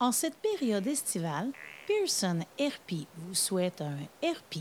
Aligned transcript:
En 0.00 0.12
cette 0.12 0.36
période 0.36 0.86
estivale, 0.86 1.48
Pearson 1.86 2.40
RP 2.58 3.06
vous 3.18 3.34
souhaite 3.34 3.82
un 3.82 3.96
RP, 4.26 4.60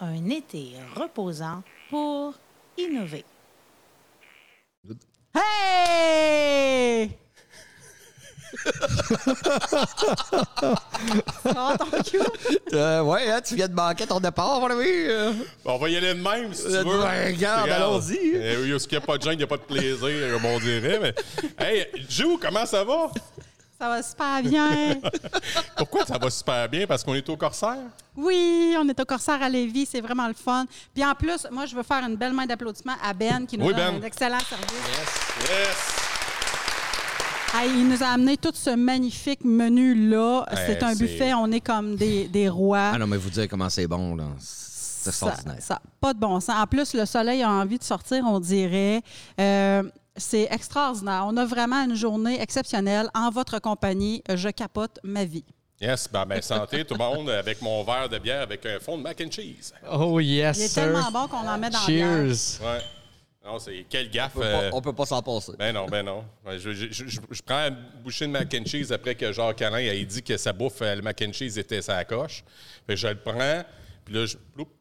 un 0.00 0.30
été 0.30 0.72
reposant 0.94 1.62
pour 1.90 2.34
innover. 2.78 3.24
Hey! 5.34 7.10
Euh, 12.72 13.02
ouais, 13.02 13.30
hein, 13.30 13.40
tu 13.44 13.54
viens 13.54 13.68
de 13.68 13.74
manquer 13.74 14.06
ton 14.06 14.20
départ, 14.20 14.60
mon 14.60 14.70
ami. 14.70 14.84
euh. 14.86 15.32
Bon, 15.64 15.72
on 15.74 15.78
va 15.78 15.88
y 15.90 15.96
aller 15.96 16.14
de 16.14 16.20
même, 16.22 16.54
si 16.54 16.62
tu 16.64 16.74
Euh, 16.74 16.82
veux. 16.82 16.98
ben, 17.02 17.26
regarde, 17.34 17.68
allons-y. 17.70 18.32
Euh, 18.34 18.62
oui, 18.62 18.78
qu'il 18.88 18.98
n'y 18.98 19.04
a 19.04 19.06
pas 19.06 19.18
de 19.18 19.22
gêne, 19.22 19.32
il 19.34 19.38
n'y 19.38 19.42
a 19.44 19.46
pas 19.46 19.56
de 19.58 19.62
plaisir, 19.62 20.32
comme 20.32 20.44
on 20.46 20.58
dirait. 20.58 20.98
Mais... 21.00 21.14
Hey, 21.58 21.86
Jou, 22.08 22.38
comment 22.40 22.64
ça 22.66 22.82
va? 22.84 23.10
Ça 23.78 23.88
va 23.88 24.02
super 24.02 24.42
bien. 24.42 24.96
Pourquoi 25.76 26.06
ça 26.06 26.16
va 26.18 26.30
super 26.30 26.68
bien? 26.68 26.86
Parce 26.86 27.04
qu'on 27.04 27.14
est 27.14 27.28
au 27.28 27.36
Corsaire? 27.36 27.76
Oui, 28.16 28.74
on 28.78 28.88
est 28.88 28.98
au 28.98 29.04
Corsaire 29.04 29.42
à 29.42 29.48
Lévis, 29.50 29.86
c'est 29.86 30.00
vraiment 30.00 30.26
le 30.28 30.34
fun. 30.34 30.64
Puis 30.94 31.04
en 31.04 31.14
plus, 31.14 31.46
moi, 31.50 31.66
je 31.66 31.76
veux 31.76 31.82
faire 31.82 32.02
une 32.04 32.16
belle 32.16 32.32
main 32.32 32.46
d'applaudissement 32.46 32.94
à 33.02 33.12
Ben 33.12 33.46
qui 33.46 33.58
nous 33.58 33.66
Oui, 33.66 33.74
donne 33.74 33.96
Ben. 33.96 34.02
un 34.02 34.06
excellent 34.06 34.38
service. 34.40 34.72
Yes! 35.40 35.96
Hey, 37.54 37.70
il 37.70 37.88
nous 37.88 38.02
a 38.02 38.06
amené 38.08 38.36
tout 38.36 38.50
ce 38.54 38.70
magnifique 38.70 39.44
menu-là. 39.44 40.40
Ouais, 40.50 40.56
c'est 40.66 40.82
un 40.82 40.94
buffet, 40.94 41.32
on 41.34 41.50
est 41.52 41.60
comme 41.60 41.96
des, 41.96 42.28
des 42.28 42.48
rois. 42.48 42.92
Ah 42.94 42.98
non, 42.98 43.06
mais 43.06 43.16
vous 43.16 43.30
dire 43.30 43.46
comment 43.48 43.68
c'est 43.70 43.86
bon, 43.86 44.14
là. 44.16 44.24
C'est 44.38 45.10
extraordinaire. 45.10 45.56
ça 45.60 45.80
pas 46.00 46.12
de 46.12 46.18
bon 46.18 46.40
sens. 46.40 46.56
En 46.58 46.66
plus, 46.66 46.92
le 46.94 47.06
soleil 47.06 47.42
a 47.42 47.50
envie 47.50 47.78
de 47.78 47.84
sortir, 47.84 48.24
on 48.26 48.40
dirait. 48.40 49.00
Euh, 49.40 49.82
c'est 50.16 50.48
extraordinaire. 50.50 51.24
On 51.26 51.36
a 51.36 51.44
vraiment 51.44 51.82
une 51.84 51.94
journée 51.94 52.40
exceptionnelle 52.40 53.08
en 53.14 53.30
votre 53.30 53.58
compagnie. 53.58 54.22
Je 54.34 54.48
capote 54.48 54.98
ma 55.02 55.24
vie. 55.24 55.44
Yes, 55.80 56.08
ben, 56.10 56.24
ben 56.24 56.40
santé 56.40 56.84
tout 56.84 56.94
le 56.94 56.98
monde 56.98 57.28
avec 57.28 57.60
mon 57.60 57.84
verre 57.84 58.08
de 58.08 58.18
bière 58.18 58.40
avec 58.42 58.64
un 58.64 58.80
fond 58.80 58.96
de 58.96 59.02
mac 59.02 59.20
and 59.20 59.30
cheese. 59.30 59.72
Oh 59.92 60.18
yes, 60.20 60.56
Il 60.58 60.62
est 60.62 60.68
sir. 60.68 60.84
tellement 60.84 61.10
bon 61.10 61.28
qu'on 61.28 61.46
en 61.46 61.58
met 61.58 61.68
dans 61.68 61.78
la 61.80 61.86
bière. 61.86 62.26
Cheers. 62.34 62.60
Ouais. 62.66 62.78
Non, 63.44 63.58
c'est 63.58 63.84
quelle 63.88 64.10
gaffe. 64.10 64.32
On 64.36 64.40
peut 64.40 64.44
euh, 64.46 64.70
pas- 64.70 64.76
on 64.76 64.80
peut 64.80 64.92
pas 64.94 65.06
s'en 65.06 65.22
passer. 65.22 65.52
Ben 65.58 65.72
non, 65.72 65.86
ben 65.86 66.02
non. 66.02 66.24
Je, 66.50 66.72
je- 66.72 66.86
je- 66.90 67.06
je- 67.06 67.20
je 67.30 67.42
prends 67.42 67.68
une 67.68 67.76
bouchée 68.02 68.26
de 68.26 68.32
mac 68.32 68.52
and 68.58 68.64
cheese 68.66 68.90
après 68.90 69.14
que 69.14 69.30
Jacques 69.32 69.62
Alain 69.62 69.86
a 69.88 70.04
dit 70.04 70.22
que 70.22 70.36
sa 70.36 70.52
bouffe, 70.52 70.80
euh, 70.82 70.94
le 70.96 71.02
mac 71.02 71.22
and 71.22 71.32
cheese 71.32 71.56
était 71.58 71.82
sa 71.82 72.02
coche. 72.04 72.42
Fait 72.86 72.94
que 72.94 72.96
je 72.96 73.08
le 73.08 73.14
prends, 73.16 73.62
puis 74.04 74.14
là, 74.14 74.24
je 74.26 74.36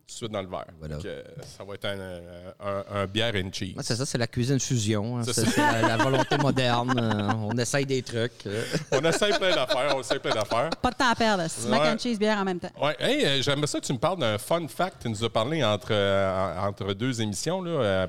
tout 0.07 0.13
de 0.13 0.17
suite 0.17 0.31
dans 0.31 0.41
le 0.41 0.47
verre. 0.47 0.65
Voilà. 0.79 0.95
Donc, 0.97 1.05
euh, 1.05 1.23
ça 1.57 1.63
va 1.63 1.73
être 1.73 1.85
un, 1.85 1.97
euh, 1.99 2.51
un, 2.59 3.01
un 3.01 3.05
bière 3.07 3.33
and 3.35 3.49
cheese. 3.51 3.73
Ah, 3.77 3.81
c'est 3.83 3.95
ça, 3.95 4.05
c'est 4.05 4.17
la 4.17 4.27
cuisine 4.27 4.59
fusion. 4.59 5.17
hein. 5.17 5.21
C'est 5.23 5.57
la, 5.57 5.81
la 5.81 5.97
volonté 5.97 6.37
moderne. 6.37 6.93
euh, 6.97 7.31
on 7.37 7.57
essaye 7.57 7.85
des 7.85 8.03
trucs. 8.03 8.47
On 8.91 8.99
essaie 9.03 9.29
plein 9.37 9.55
d'affaires, 9.55 9.93
on 9.95 10.01
essaie 10.01 10.19
plein 10.19 10.33
d'affaires. 10.35 10.69
Pas 10.69 10.91
de 10.91 10.95
temps 10.95 11.09
à 11.09 11.15
perdre. 11.15 11.43
C'est 11.47 11.67
mac 11.69 11.81
Ouais. 11.81 11.89
and 11.89 11.97
cheese 11.97 12.17
bière 12.19 12.37
en 12.37 12.43
même 12.45 12.59
temps. 12.59 12.69
Ouais, 12.81 12.95
hey, 12.99 13.41
j'aimerais 13.41 13.67
ça 13.67 13.79
que 13.79 13.85
tu 13.85 13.93
me 13.93 13.97
parles 13.97 14.19
d'un 14.19 14.37
fun 14.37 14.67
fact. 14.67 15.01
Tu 15.01 15.09
nous 15.09 15.23
as 15.23 15.29
parlé 15.29 15.63
entre, 15.63 15.87
euh, 15.91 16.59
en- 16.61 16.67
entre 16.67 16.93
deux 16.93 17.21
émissions. 17.21 17.63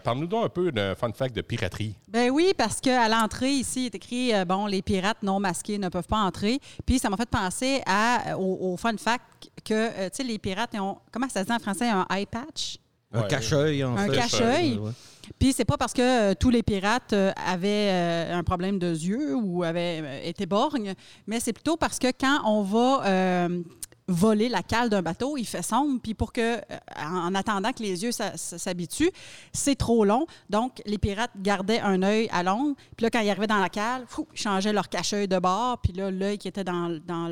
Parle-nous 0.05 0.27
donc 0.27 0.45
un 0.45 0.49
peu 0.51 0.71
d'un 0.73 0.95
fun 0.95 1.13
fact 1.13 1.35
de 1.35 1.41
piraterie. 1.43 1.95
Ben 2.09 2.31
oui, 2.31 2.53
parce 2.57 2.81
qu'à 2.81 3.09
l'entrée, 3.09 3.51
ici, 3.53 3.83
il 3.83 3.87
est 3.87 3.95
écrit 3.95 4.35
euh, 4.35 4.45
bon, 4.45 4.67
les 4.67 4.83
pirates 4.83 5.23
non 5.23 5.41
masqués 5.41 5.79
ne 5.79 5.89
peuvent 5.89 6.07
pas 6.07 6.19
entrer. 6.19 6.61
Puis 6.85 6.99
ça 6.99 7.09
m'a 7.09 7.17
fait 7.17 7.29
penser 7.29 7.83
à, 7.87 8.37
au, 8.39 8.73
au 8.73 8.77
fun 8.77 8.97
fact 8.99 9.25
que, 9.65 9.75
euh, 9.75 10.09
tu 10.11 10.17
sais, 10.19 10.23
les 10.25 10.39
pirates, 10.39 10.75
ont, 10.75 10.99
comment 11.11 11.29
ça 11.29 11.41
se 11.41 11.47
dit 11.47 11.53
en 11.53 11.59
français, 11.59 11.86
un 11.89 12.06
eye 12.11 12.27
patch? 12.27 12.79
Un 13.12 13.23
Ouais. 13.23 13.29
cache-œil, 13.29 13.84
en 13.84 13.97
Un 13.97 14.06
fait. 14.09 14.17
cache-œil. 14.17 14.79
Ouais. 14.79 14.91
Puis 15.39 15.53
c'est 15.53 15.65
pas 15.65 15.77
parce 15.77 15.93
que 15.93 16.03
euh, 16.31 16.34
tous 16.39 16.51
les 16.51 16.62
pirates 16.62 17.12
euh, 17.12 17.33
avaient 17.47 17.89
euh, 17.91 18.34
un 18.39 18.43
problème 18.45 18.78
de 18.78 18.91
yeux 18.93 19.34
ou 19.34 19.62
avaient 19.65 20.01
euh, 20.03 20.20
été 20.25 20.47
borgnes, 20.47 20.95
mais 21.27 21.41
c'est 21.41 21.53
plutôt 21.53 21.77
parce 21.77 21.98
que 21.98 22.09
quand 22.09 22.43
on 22.45 22.62
va 22.62 23.03
euh, 23.06 23.62
voler 24.09 24.48
la 24.48 24.62
cale 24.62 24.89
d'un 24.89 25.03
bateau, 25.03 25.37
il 25.37 25.45
fait 25.47 25.62
sombre, 25.62 26.01
puis 26.01 26.15
pour 26.15 26.33
que, 26.33 26.56
euh, 26.59 26.61
en 27.01 27.28
en 27.28 27.34
attendant 27.34 27.72
que 27.72 27.83
les 27.83 28.05
yeux 28.05 28.12
s'habituent, 28.12 29.11
c'est 29.53 29.75
trop 29.75 30.05
long. 30.05 30.27
Donc, 30.49 30.81
les 30.87 30.99
pirates 30.99 31.32
gardaient 31.43 31.81
un 31.81 32.03
œil 32.03 32.28
à 32.32 32.43
l'ombre, 32.44 32.77
puis 32.97 33.03
là, 33.05 33.11
quand 33.11 33.21
ils 33.21 33.31
arrivaient 33.31 33.47
dans 33.49 33.59
la 33.59 33.69
cale, 33.69 34.05
fou, 34.06 34.28
ils 34.32 34.38
changeaient 34.41 34.72
leur 34.72 34.88
cache-œil 34.88 35.27
de 35.27 35.38
bord, 35.41 35.78
puis 35.82 35.93
là, 35.93 36.11
l'œil 36.12 36.38
qui 36.38 36.47
était 36.49 36.65
dans, 36.65 37.00
dans 37.05 37.28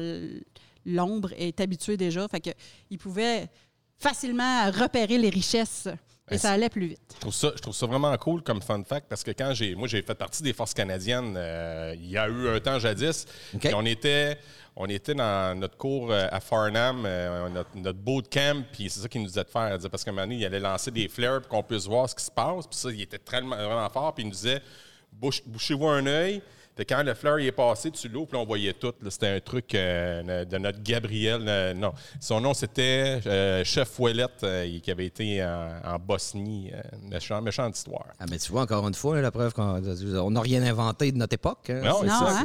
l'ombre 0.87 1.31
est 1.39 1.61
habitué 1.61 1.97
déjà, 1.97 2.27
fait 2.29 2.41
que 2.41 2.51
ils 2.91 2.99
pouvaient 2.99 3.49
facilement 3.99 4.71
repérer 4.71 5.19
les 5.19 5.31
richesses 5.31 5.87
et 5.87 6.33
Ben, 6.37 6.39
ça 6.39 6.53
allait 6.53 6.71
plus 6.71 6.87
vite. 6.87 7.01
Je 7.17 7.21
trouve, 7.21 7.35
ça, 7.35 7.53
je 7.55 7.61
trouve 7.61 7.75
ça 7.75 7.87
vraiment 7.87 8.17
cool 8.17 8.43
comme 8.43 8.63
fun 8.63 8.83
fact 8.83 9.07
parce 9.11 9.23
que 9.23 9.31
quand 9.33 9.53
j'ai. 9.53 9.75
Moi, 9.75 9.89
j'ai 9.89 10.01
fait 10.03 10.15
partie 10.15 10.43
des 10.43 10.55
forces 10.55 10.73
canadiennes 10.73 11.35
euh, 11.37 11.95
il 11.99 12.09
y 12.11 12.17
a 12.17 12.27
eu 12.29 12.49
un 12.49 12.59
temps 12.61 12.79
jadis. 12.79 13.27
Puis 13.61 13.75
on 13.75 13.85
était. 13.85 14.39
On 14.77 14.87
était 14.87 15.15
dans 15.15 15.57
notre 15.57 15.77
cours 15.77 16.11
euh, 16.11 16.27
à 16.33 16.41
Farnham, 16.41 17.05
euh, 17.07 17.49
notre, 17.49 17.77
notre 17.77 17.99
bootcamp, 18.01 18.65
puis 18.73 18.91
c'est 18.91 18.99
ça 18.99 19.09
qu'il 19.09 19.21
nous 19.21 19.29
disait 19.29 19.45
de 19.45 19.49
faire. 19.49 19.71
Il 19.71 19.77
disait, 19.77 19.89
parce 19.89 20.03
qu'à 20.03 20.11
un 20.11 20.15
moment 20.15 20.27
donné, 20.27 20.37
il 20.39 20.45
allait 20.45 20.59
lancer 20.59 20.91
des 20.91 21.07
flares 21.07 21.43
pour 21.43 21.49
qu'on 21.51 21.63
puisse 21.63 21.87
voir 21.87 22.09
ce 22.11 22.15
qui 22.17 22.25
se 22.25 22.31
passe. 22.31 22.67
Puis 22.67 22.77
ça, 22.77 22.91
il 22.91 23.01
était 23.03 23.19
très, 23.19 23.41
vraiment 23.41 23.89
fort, 23.89 24.13
puis 24.15 24.25
il 24.25 24.27
nous 24.27 24.33
disait 24.35 24.61
Bouche- 25.13 25.43
bouchez-vous 25.47 25.87
un 25.87 26.05
œil. 26.09 26.43
Fait 26.77 26.85
quand 26.85 27.03
le 27.05 27.15
il 27.41 27.47
est 27.47 27.53
passé 27.53 27.89
dessus 27.91 28.09
l'eau, 28.09 28.27
puis 28.27 28.37
là, 28.37 28.43
on 28.43 28.47
voyait 28.47 28.73
tout. 28.73 28.93
C'était 29.09 29.29
un 29.29 29.39
truc 29.41 29.73
euh, 29.77 30.45
de 30.45 30.59
notre 30.59 30.83
Gabriel. 30.83 31.45
euh, 31.47 31.73
non, 31.73 31.93
son 32.21 32.41
nom, 32.41 32.53
c'était 32.53 33.21
euh, 33.27 33.63
Chef 33.65 33.97
Ouellette, 34.01 34.43
euh, 34.43 34.81
qui 34.83 34.91
avait 34.91 35.07
été 35.07 35.45
en, 35.45 35.69
en 35.85 35.99
Bosnie. 36.01 36.73
euh, 36.75 36.81
méchant- 37.09 37.41
méchante 37.41 37.77
histoire. 37.77 38.07
Ah, 38.19 38.25
mais 38.29 38.39
tu 38.39 38.51
vois, 38.51 38.63
encore 38.63 38.87
une 38.89 38.95
fois, 38.95 39.21
la 39.21 39.31
preuve 39.31 39.53
qu'on 39.55 39.81
on 39.81 40.31
n'a 40.33 40.41
rien 40.41 40.65
inventé 40.65 41.13
de 41.13 41.17
notre 41.17 41.35
époque. 41.35 41.71
hein. 41.71 41.81
Non, 41.85 42.03
hein? 42.27 42.45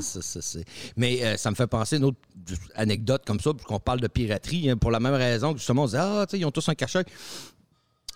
Mais 0.96 1.38
ça 1.38 1.50
me 1.50 1.56
fait 1.56 1.66
penser 1.67 1.96
à 1.96 1.97
une 1.97 2.06
autre 2.06 2.19
anecdote 2.75 3.23
comme 3.25 3.40
ça, 3.40 3.51
puisqu'on 3.53 3.79
parle 3.79 4.00
de 4.00 4.07
piraterie, 4.07 4.69
hein, 4.69 4.78
pour 4.78 4.91
la 4.91 5.00
même 5.00 5.16
raison 5.16 5.53
que 5.53 5.57
justement, 5.57 5.84
on 5.84 5.85
disait 5.88 5.97
Ah, 6.00 6.25
tu 6.28 6.31
sais, 6.31 6.40
ils 6.40 6.46
ont 6.46 6.51
tous 6.51 6.69
un 6.69 6.75
cachet. 6.75 7.03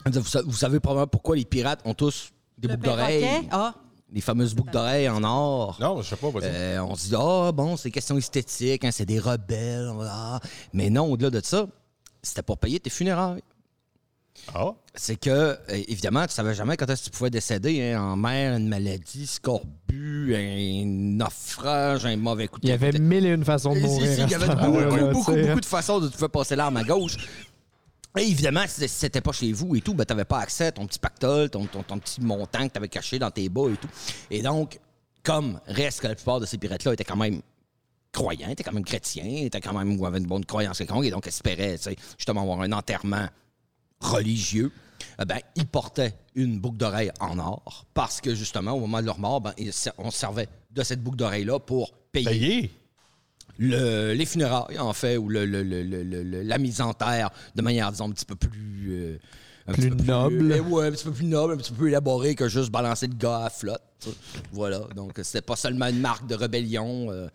Vous, 0.06 0.24
sa- 0.26 0.42
vous 0.44 0.54
savez 0.54 0.80
probablement 0.80 1.08
pourquoi 1.08 1.36
les 1.36 1.46
pirates 1.46 1.80
ont 1.86 1.94
tous 1.94 2.32
des 2.58 2.68
Le 2.68 2.76
boucles 2.76 2.90
d'oreilles, 2.90 3.48
ah, 3.52 3.74
les 4.14 4.22
fameuses 4.22 4.54
boucles 4.54 4.72
d'oreilles 4.72 5.10
en 5.10 5.24
or. 5.24 5.78
Non, 5.82 6.02
je 6.02 6.10
sais 6.10 6.16
pas, 6.16 6.30
vas-y. 6.30 6.44
Euh, 6.46 6.84
on 6.84 6.96
se 6.96 7.08
dit, 7.08 7.16
ah, 7.18 7.52
bon, 7.52 7.76
c'est 7.76 7.90
question 7.90 8.18
esthétique, 8.18 8.86
hein, 8.86 8.92
c'est 8.92 9.06
des 9.06 9.20
rebelles. 9.20 9.92
Mais 10.72 10.90
non, 10.90 11.12
au-delà 11.12 11.32
de 11.32 11.42
ça, 11.44 11.68
c'était 12.22 12.44
pour 12.44 12.60
payer 12.60 12.80
tes 12.80 12.92
funérailles. 12.92 13.42
Ah, 14.54 14.72
C'est 14.94 15.16
que, 15.16 15.30
euh, 15.30 15.56
évidemment, 15.70 16.26
tu 16.28 16.34
savais 16.34 16.54
jamais 16.54 16.76
quand 16.76 16.90
est-ce 16.90 17.06
que 17.06 17.10
tu 17.10 17.18
pouvais 17.18 17.30
décéder 17.30 17.92
hein, 17.92 18.02
en 18.02 18.16
mer, 18.16 18.56
une 18.58 18.68
maladie, 18.68 19.26
scorbut, 19.26 20.36
un 20.36 20.86
naufrage, 20.86 22.06
un 22.06 22.18
mauvais 22.18 22.48
coup 22.48 22.60
de 22.60 22.66
Il 22.68 22.70
y 22.70 22.74
avait 22.74 22.92
mille 22.92 23.26
et 23.26 23.30
une 23.30 23.46
façons 23.46 23.74
de 23.74 23.80
mourir. 23.80 24.20
Il 24.20 24.30
y 24.30 24.34
avait 24.36 24.48
beaucoup, 24.48 24.72
beaucoup, 25.14 25.32
beaucoup, 25.32 25.36
tu 25.36 25.60
de 25.60 25.66
façons 25.66 26.00
de 26.00 26.10
te 26.10 26.18
faire 26.18 26.30
passer 26.30 26.56
l'arme 26.56 26.78
à 26.78 26.84
gauche. 26.84 27.16
Et 28.18 28.22
évidemment, 28.22 28.64
si 28.68 28.88
c'était 28.88 29.22
pas 29.22 29.32
chez 29.32 29.52
vous 29.52 29.76
et 29.76 29.82
tout, 29.82 29.94
ben, 29.94 30.06
tu 30.06 30.14
n'avais 30.14 30.26
pas 30.26 30.40
accès 30.40 30.68
à 30.68 30.72
ton 30.72 30.86
petit 30.86 31.00
pactole, 31.00 31.50
ton, 31.50 31.66
ton, 31.66 31.98
petit 31.98 32.22
montant 32.22 32.68
que 32.68 32.74
tu 32.74 32.78
avais 32.78 32.88
caché 32.88 33.18
dans 33.18 33.32
tes 33.32 33.50
bas 33.50 33.70
et 33.72 33.78
tout. 33.78 33.88
Et 34.30 34.42
donc, 34.42 34.80
comme 35.24 35.60
reste 35.66 36.02
que 36.02 36.08
la 36.08 36.16
plupart 36.16 36.40
de 36.40 36.46
ces 36.46 36.58
pirates-là 36.58 36.94
étaient 36.94 37.04
quand 37.04 37.16
même 37.16 37.42
croyants, 38.12 38.50
étaient 38.50 38.64
quand 38.64 38.74
même 38.74 38.86
chrétiens, 38.86 39.46
étaient 39.46 39.62
quand 39.62 39.74
même 39.74 40.00
ou 40.00 40.06
avaient 40.06 40.20
une 40.20 40.28
bonne 40.28 40.46
croyance 40.46 40.78
quelconque, 40.78 41.06
et 41.06 41.10
donc 41.10 41.26
espéraient 41.26 41.78
justement 42.18 42.42
avoir 42.42 42.62
un 42.62 42.72
enterrement 42.72 43.28
religieux, 44.00 44.72
eh 45.20 45.26
ben, 45.26 45.40
ils 45.56 45.66
portaient 45.66 46.14
une 46.36 46.60
boucle 46.60 46.78
d'oreille 46.78 47.12
en 47.20 47.40
or 47.40 47.86
parce 47.94 48.22
que 48.22 48.36
justement, 48.36 48.74
au 48.74 48.82
moment 48.82 49.02
de 49.02 49.08
leur 49.08 49.20
mort, 49.20 49.42
ben, 49.42 49.54
on 49.98 50.12
se 50.12 50.18
servait 50.18 50.48
de 50.70 50.84
cette 50.84 51.02
boucle 51.02 51.18
d'oreille-là 51.18 51.60
pour 51.60 51.94
payer 52.12 52.26
payé. 52.26 52.72
Le- 53.60 54.14
les 54.14 54.26
funérailles, 54.26 54.80
en 54.80 54.94
fait, 54.94 55.18
ou 55.18 55.30
le, 55.30 55.46
la 56.44 56.58
mise 56.58 56.82
en 56.82 56.94
terre 56.94 57.30
de 57.56 57.62
manière, 57.62 57.92
disons, 57.92 58.06
un 58.10 58.12
petit 58.12 58.26
peu 58.26 58.36
plus. 58.36 58.88
euh, 58.92 59.18
un 59.68 59.72
Plus 59.74 59.90
petit 59.90 59.96
peu 59.98 60.04
noble. 60.04 60.52
euh, 60.52 60.60
ouais, 60.62 60.88
un 60.88 60.92
petit 60.92 61.06
peu 61.06 61.12
plus 61.12 61.26
noble, 61.26 61.54
un 61.54 61.58
petit 61.58 61.72
peu 61.72 61.78
plus 61.78 61.88
élaboré 61.90 62.36
que 62.36 62.50
juste 62.50 62.70
balancer 62.72 63.08
le 63.08 63.16
gars 63.16 63.46
à 63.46 63.50
flotte. 63.50 63.82
Voilà. 64.52 64.80
Donc, 64.96 65.14
c'était 65.24 65.42
pas 65.42 65.56
seulement 65.56 65.88
une 65.88 66.00
marque 66.02 66.28
de 66.28 66.36
rébellion. 66.36 67.10
euh, 67.12 67.28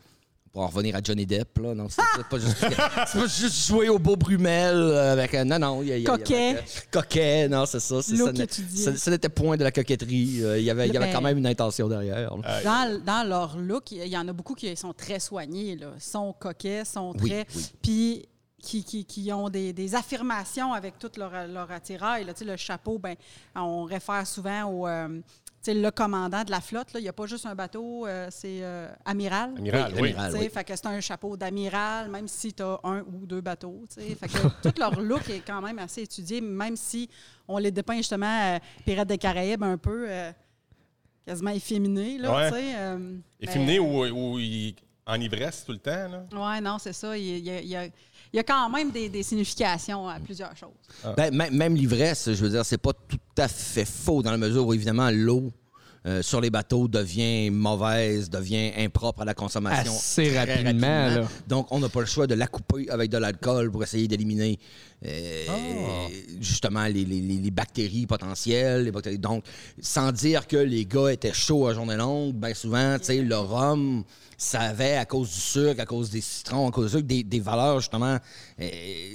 pour 0.52 0.62
en 0.62 0.66
revenir 0.68 0.96
à 0.96 1.00
Johnny 1.02 1.26
Depp, 1.26 1.58
là. 1.58 1.74
Non, 1.74 1.88
c'est 1.88 2.02
pas 2.28 2.38
juste, 2.38 2.56
c'est 3.06 3.18
pas 3.20 3.26
juste 3.26 3.66
jouer 3.68 3.88
au 3.88 3.98
beau 3.98 4.16
Brumel 4.16 4.74
euh, 4.76 5.12
avec 5.12 5.34
un. 5.34 5.44
Non, 5.44 5.58
non. 5.58 5.82
il 5.82 5.88
y 5.88 5.92
a- 5.92 5.96
il 5.98 6.02
y 6.02 6.08
a- 6.08 6.14
il 6.14 6.18
y 6.18 6.18
Coquet. 6.18 6.48
avait- 6.50 6.64
coquet, 6.90 7.48
non, 7.48 7.66
c'est 7.66 7.80
ça. 7.80 8.02
c'est- 8.02 8.14
Look 8.16 8.26
ça 8.28 8.32
n'est- 8.32 8.44
étudié. 8.44 8.84
ça- 8.84 8.96
Ce 8.96 9.10
n'était 9.10 9.28
point 9.28 9.56
de 9.56 9.64
la 9.64 9.70
coquetterie. 9.72 10.42
euh, 10.44 10.58
Il 10.58 10.64
y 10.64 10.70
avait, 10.70 10.88
il 10.88 10.94
y 10.94 10.96
avait 10.96 11.06
Ben- 11.06 11.12
quand 11.12 11.20
même 11.22 11.38
une 11.38 11.46
intention 11.46 11.88
derrière. 11.88 12.36
là. 12.36 12.42
Euh, 12.46 12.62
Dans, 12.64 13.04
dans 13.04 13.28
leur 13.28 13.56
look, 13.58 13.92
il 13.92 14.06
y 14.06 14.16
en 14.16 14.26
a 14.28 14.32
beaucoup 14.32 14.54
qui 14.54 14.74
sont 14.76 14.92
très 14.92 15.20
soignés, 15.20 15.76
là. 15.76 15.88
sont 15.98 16.32
coquets, 16.38 16.84
sont 16.84 17.12
Oui, 17.20 17.30
très. 17.30 17.46
oui. 17.54 17.66
Puis 17.82 18.28
qui, 18.60 18.82
qui, 18.82 19.04
qui 19.04 19.32
ont 19.32 19.48
des, 19.48 19.72
des 19.72 19.94
affirmations 19.94 20.72
avec 20.72 20.98
tout 20.98 21.10
leur, 21.16 21.30
leur 21.46 21.70
attirail. 21.70 22.24
Là. 22.24 22.32
Tu 22.34 22.40
sais, 22.40 22.44
Le 22.44 22.56
chapeau, 22.56 22.98
ben, 22.98 23.14
on 23.54 23.84
réfère 23.84 24.26
souvent 24.26 24.64
au. 24.64 24.88
euh, 24.88 25.20
sais, 25.72 25.78
le 25.78 25.90
commandant 25.90 26.42
de 26.44 26.50
la 26.50 26.60
flotte, 26.60 26.92
là, 26.92 27.00
il 27.00 27.02
n'y 27.04 27.08
a 27.08 27.12
pas 27.12 27.26
juste 27.26 27.46
un 27.46 27.54
bateau, 27.54 28.06
euh, 28.06 28.28
c'est 28.30 28.58
euh, 28.62 28.88
amiral. 29.04 29.54
Amiral, 29.56 29.92
Oui, 30.00 30.12
amiral. 30.16 30.50
Fait 30.50 30.64
que 30.64 30.76
c'est 30.76 30.86
un 30.86 31.00
chapeau 31.00 31.36
d'amiral, 31.36 32.08
même 32.10 32.28
si 32.28 32.52
tu 32.52 32.62
as 32.62 32.78
un 32.84 33.00
ou 33.02 33.26
deux 33.26 33.40
bateaux. 33.40 33.84
tu 33.88 34.00
sais. 34.02 34.14
Fait 34.14 34.28
que 34.28 34.38
tout 34.62 34.74
leur 34.78 35.00
look 35.00 35.28
est 35.30 35.40
quand 35.46 35.60
même 35.60 35.78
assez 35.78 36.02
étudié, 36.02 36.40
même 36.40 36.76
si 36.76 37.08
on 37.46 37.58
les 37.58 37.70
dépeint 37.70 37.96
justement 37.96 38.54
euh, 38.54 38.58
Pirates 38.84 39.08
des 39.08 39.18
Caraïbes 39.18 39.62
un 39.62 39.78
peu 39.78 40.06
euh, 40.08 40.32
quasiment 41.26 41.50
efféminés. 41.50 42.18
Là, 42.18 42.34
Ouais. 42.34 42.48
tu 42.50 42.56
sais, 42.56 42.72
euh, 42.76 43.16
Efféminé 43.40 43.78
ben, 43.78 43.84
ou, 44.12 44.34
ou 44.34 44.38
il- 44.38 44.74
en 45.06 45.18
ivresse 45.20 45.64
tout 45.64 45.72
le 45.72 45.78
temps. 45.78 45.90
Là? 46.08 46.24
Oui, 46.32 46.60
non, 46.60 46.78
c'est 46.78 46.92
ça. 46.92 47.16
Il 47.16 47.48
a, 47.50 47.60
il 47.60 47.66
y 47.68 47.76
a- 47.76 47.88
il 48.32 48.36
y 48.36 48.40
a 48.40 48.42
quand 48.42 48.68
même 48.70 48.90
des, 48.90 49.22
significations 49.22 50.08
à 50.08 50.18
plusieurs 50.20 50.56
choses. 50.56 51.14
Ben, 51.16 51.34
même 51.34 51.74
l'ivresse, 51.74 52.32
je 52.32 52.42
veux 52.42 52.50
dire, 52.50 52.64
c'est 52.64 52.78
pas 52.78 52.92
tout 52.92 53.18
à 53.36 53.48
fait 53.48 53.84
faux 53.84 54.22
dans 54.22 54.30
la 54.30 54.36
mesure 54.36 54.66
où, 54.66 54.74
évidemment, 54.74 55.10
l'eau 55.10 55.50
euh, 56.08 56.22
sur 56.22 56.40
les 56.40 56.48
bateaux 56.50 56.88
devient 56.88 57.50
mauvaise, 57.50 58.30
devient 58.30 58.72
impropre 58.78 59.22
à 59.22 59.24
la 59.26 59.34
consommation. 59.34 59.92
Assez 59.92 60.36
rapidement, 60.36 61.08
là. 61.08 61.28
Donc, 61.46 61.68
on 61.70 61.78
n'a 61.80 61.88
pas 61.88 62.00
le 62.00 62.06
choix 62.06 62.26
de 62.26 62.34
la 62.34 62.46
couper 62.46 62.88
avec 62.88 63.10
de 63.10 63.18
l'alcool 63.18 63.70
pour 63.70 63.82
essayer 63.82 64.08
d'éliminer 64.08 64.58
euh, 65.06 65.44
Ah. 65.48 66.08
justement 66.40 66.84
les, 66.86 67.04
les- 67.04 67.20
les- 67.20 67.50
bactéries 67.50 68.06
potentielles. 68.06 68.84
Les 68.84 68.90
bactéries. 68.90 69.18
Donc, 69.18 69.44
sans 69.80 70.10
dire 70.12 70.46
que 70.46 70.56
les 70.56 70.86
gars 70.86 71.12
étaient 71.12 71.32
chauds 71.32 71.66
à 71.68 71.74
journée 71.74 71.96
longue, 71.96 72.34
bien 72.34 72.54
souvent, 72.54 72.98
tu 72.98 73.04
sais, 73.04 73.18
le 73.22 73.36
rhum, 73.36 74.02
ça 74.36 74.60
avait, 74.60 74.96
à 74.96 75.04
cause 75.04 75.28
du 75.28 75.40
sucre, 75.40 75.80
à 75.80 75.86
cause 75.86 76.10
des 76.10 76.20
citrons, 76.20 76.68
à 76.68 76.70
cause 76.70 76.86
du 76.92 76.96
sucre, 76.98 77.06
des, 77.06 77.22
des 77.22 77.40
valeurs 77.40 77.80
justement 77.80 78.16
euh, 78.60 78.68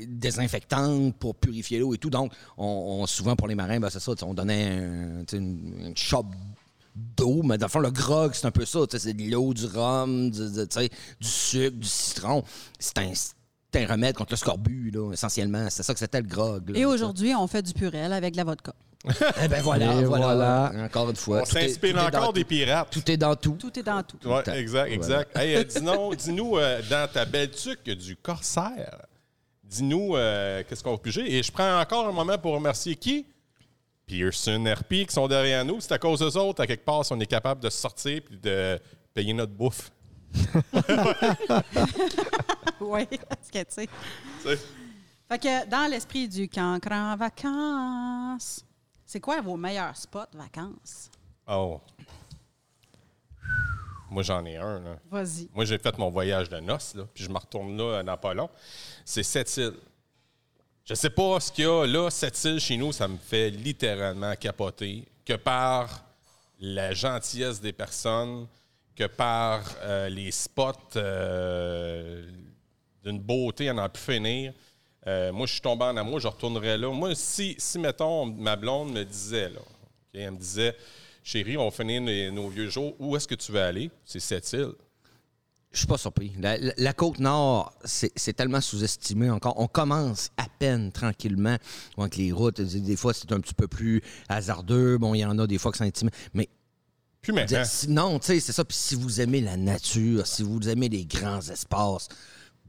désinfectantes 0.07 1.15
pour 1.17 1.35
purifier 1.35 1.79
l'eau 1.79 1.93
et 1.93 1.97
tout. 1.97 2.09
Donc, 2.09 2.31
on, 2.57 3.01
on- 3.01 3.07
souvent 3.07 3.35
pour 3.35 3.47
les 3.47 3.55
marins, 3.55 3.79
ben, 3.79 3.89
c'est 3.89 3.99
ça, 3.99 4.13
on 4.23 4.33
donnait 4.33 4.67
un, 4.69 5.23
une, 5.37 5.85
une 5.87 5.97
chope 5.97 6.27
d'eau, 6.95 7.41
mais 7.43 7.57
dans 7.57 7.65
le 7.67 7.71
fond, 7.71 7.79
le 7.79 7.91
grog, 7.91 8.31
c'est 8.33 8.45
un 8.45 8.51
peu 8.51 8.65
ça. 8.65 8.79
C'est 8.91 9.13
de 9.13 9.31
l'eau, 9.31 9.53
du 9.53 9.65
rhum, 9.65 10.29
du, 10.29 10.39
du- 10.51 10.67
tu 10.67 10.79
sais, 10.79 10.89
du 11.19 11.27
sucre, 11.27 11.77
du 11.77 11.87
citron. 11.87 12.43
C'est 12.79 12.97
un, 12.99 13.87
remède 13.87 14.15
contre 14.15 14.33
le 14.33 14.37
scorbut, 14.37 14.91
là, 14.91 15.11
essentiellement. 15.13 15.67
C'est 15.69 15.81
ça 15.83 15.93
que 15.93 15.99
c'était 15.99 16.21
le 16.21 16.27
grog. 16.27 16.69
là, 16.69 16.79
Et 16.79 16.85
aujourd'hui, 16.85 17.33
on 17.35 17.47
fait 17.47 17.61
du 17.63 17.73
purel 17.73 18.13
avec 18.13 18.33
de 18.33 18.37
la 18.37 18.43
vodka. 18.43 18.73
Eh 19.43 19.47
ben 19.49 19.61
voilà, 19.61 20.01
voilà, 20.03 20.25
voilà. 20.25 20.71
Encore 20.85 21.09
une 21.09 21.15
fois. 21.17 21.41
On 21.41 21.43
tout 21.43 21.51
s'inspire 21.51 21.93
tout 21.93 22.15
encore 22.15 22.27
tout. 22.27 22.33
des 22.33 22.45
pirates. 22.45 22.89
Tout 22.89 23.11
est 23.11 23.17
dans 23.17 23.35
tout. 23.35 23.57
Tout 23.59 23.77
est 23.77 23.83
dans 23.83 24.01
tout. 24.01 24.17
Ouais, 24.25 24.37
le 24.37 24.43
temps. 24.43 24.53
exact, 24.53 24.91
exact. 24.91 25.31
Hey, 25.37 25.55
euh, 25.57 25.63
dis-nous, 25.65 26.15
dis-nous 26.15 26.57
euh, 26.57 26.81
dans 26.89 27.11
ta 27.11 27.25
belle 27.25 27.49
tuque 27.51 27.89
du 27.89 28.15
corsaire, 28.15 28.99
dis-nous 29.63 30.15
euh, 30.15 30.63
qu'est-ce 30.69 30.81
qu'on 30.83 30.91
va 30.91 30.97
piger? 30.99 31.35
Et 31.35 31.43
je 31.43 31.51
prends 31.51 31.81
encore 31.81 32.07
un 32.07 32.13
moment 32.13 32.37
pour 32.37 32.53
remercier 32.53 32.95
qui? 32.95 33.25
Pearson 34.05 34.63
RP 34.65 35.05
qui 35.07 35.11
sont 35.11 35.27
derrière 35.27 35.63
nous. 35.65 35.79
C'est 35.79 35.93
à 35.93 35.97
cause 35.97 36.19
d'eux 36.19 36.37
autres, 36.37 36.61
à 36.61 36.67
quelque 36.67 36.85
part, 36.85 37.05
si 37.05 37.13
on 37.13 37.19
est 37.19 37.25
capable 37.25 37.61
de 37.61 37.69
sortir 37.69 38.21
et 38.31 38.35
de 38.35 38.79
payer 39.13 39.33
notre 39.33 39.53
bouffe. 39.53 39.91
Oui, 42.79 43.07
parce 43.29 43.49
que, 43.49 43.59
tu 43.59 43.87
sais. 44.39 44.59
Fait 45.29 45.39
que 45.39 45.69
dans 45.69 45.89
l'esprit 45.89 46.27
du 46.27 46.49
cancre 46.49 46.91
en 46.91 47.15
vacances, 47.15 48.65
c'est 49.05 49.19
quoi 49.19 49.41
vos 49.41 49.55
meilleurs 49.55 49.95
spots 49.95 50.33
vacances? 50.33 51.09
Oh. 51.47 51.79
Moi, 54.09 54.21
j'en 54.23 54.43
ai 54.45 54.57
un. 54.57 54.99
Vas-y. 55.09 55.49
Moi, 55.53 55.65
j'ai 55.65 55.77
fait 55.77 55.97
mon 55.97 56.09
voyage 56.11 56.49
de 56.49 56.59
noces, 56.59 56.93
là, 56.95 57.05
puis 57.13 57.23
je 57.23 57.29
me 57.29 57.37
retourne 57.37 57.77
là 57.77 58.17
pas 58.17 58.33
long. 58.33 58.49
C'est 59.05 59.23
Sept-Îles. 59.23 59.73
Je 60.85 60.93
sais 60.95 61.09
pas 61.09 61.39
ce 61.39 61.51
qu'il 61.51 61.63
y 61.63 61.67
a 61.67 61.85
là, 61.85 62.09
Sept-Îles 62.09 62.59
chez 62.59 62.75
nous, 62.77 62.91
ça 62.91 63.07
me 63.07 63.17
fait 63.17 63.49
littéralement 63.49 64.35
capoter. 64.35 65.05
Que 65.25 65.33
par 65.33 66.03
la 66.59 66.93
gentillesse 66.93 67.61
des 67.61 67.71
personnes, 67.71 68.47
que 68.95 69.05
par 69.07 69.63
euh, 69.81 70.09
les 70.09 70.31
spots 70.31 70.73
euh, 70.97 72.25
d'une 73.03 73.19
beauté 73.19 73.69
à 73.69 73.73
n'en 73.73 73.87
plus 73.89 74.01
finir. 74.13 74.53
Euh, 75.07 75.31
moi, 75.31 75.47
je 75.47 75.53
suis 75.53 75.61
tombé 75.61 75.85
en 75.85 75.95
amour, 75.97 76.19
je 76.19 76.27
retournerais 76.27 76.77
là. 76.77 76.89
Moi, 76.91 77.15
si, 77.15 77.55
si 77.57 77.79
mettons, 77.79 78.25
ma 78.25 78.55
blonde 78.55 78.91
me 78.93 79.03
disait, 79.03 79.49
là, 79.49 79.59
elle 80.13 80.31
me 80.31 80.37
disait, 80.37 80.75
chérie, 81.23 81.57
on 81.57 81.65
va 81.65 81.71
finir 81.71 82.01
les- 82.01 82.29
nos 82.31 82.47
vieux 82.49 82.69
jours, 82.69 82.93
où 82.99 83.15
est-ce 83.15 83.27
que 83.27 83.35
tu 83.35 83.51
veux 83.51 83.61
aller? 83.61 83.89
C'est 84.05 84.19
cette 84.19 84.51
île. 84.53 84.73
Je 85.73 85.79
suis 85.79 85.87
pas 85.87 85.97
surpris. 85.97 86.31
La, 86.39 86.55
la- 86.57 86.73
la 86.77 86.93
côte 86.93 87.19
nord, 87.19 87.73
c'est 87.83 88.11
c'est 88.15 88.33
tellement 88.33 88.61
sous-estimé 88.61 89.29
encore. 89.31 89.59
On 89.59 89.67
commence 89.67 90.29
à 90.37 90.45
peine 90.59 90.91
tranquillement. 90.91 91.57
Donc, 91.97 92.15
les 92.15 92.31
routes, 92.31 92.61
des 92.61 92.95
fois, 92.95 93.13
c'est 93.13 93.31
un 93.31 93.39
petit 93.39 93.55
peu 93.55 93.67
plus 93.67 94.01
hasardeux. 94.29 94.97
Bon, 94.99 95.15
il 95.15 95.19
y 95.19 95.25
en 95.25 95.37
a 95.39 95.47
des 95.47 95.57
fois 95.57 95.71
qui 95.71 95.79
sont 95.79 95.83
intimes. 95.85 96.11
Mais 96.35 96.47
Plus 97.21 97.33
maintenant. 97.33 97.63
non, 97.89 98.19
tu 98.19 98.27
sais, 98.27 98.39
c'est 98.39 98.51
ça. 98.51 98.63
Puis 98.63 98.77
si 98.77 98.93
vous 98.95 99.19
aimez 99.19 99.41
la 99.41 99.57
nature, 99.57 100.27
si 100.27 100.43
vous 100.43 100.69
aimez 100.69 100.89
les 100.89 101.05
grands 101.05 101.41
espaces, 101.41 102.07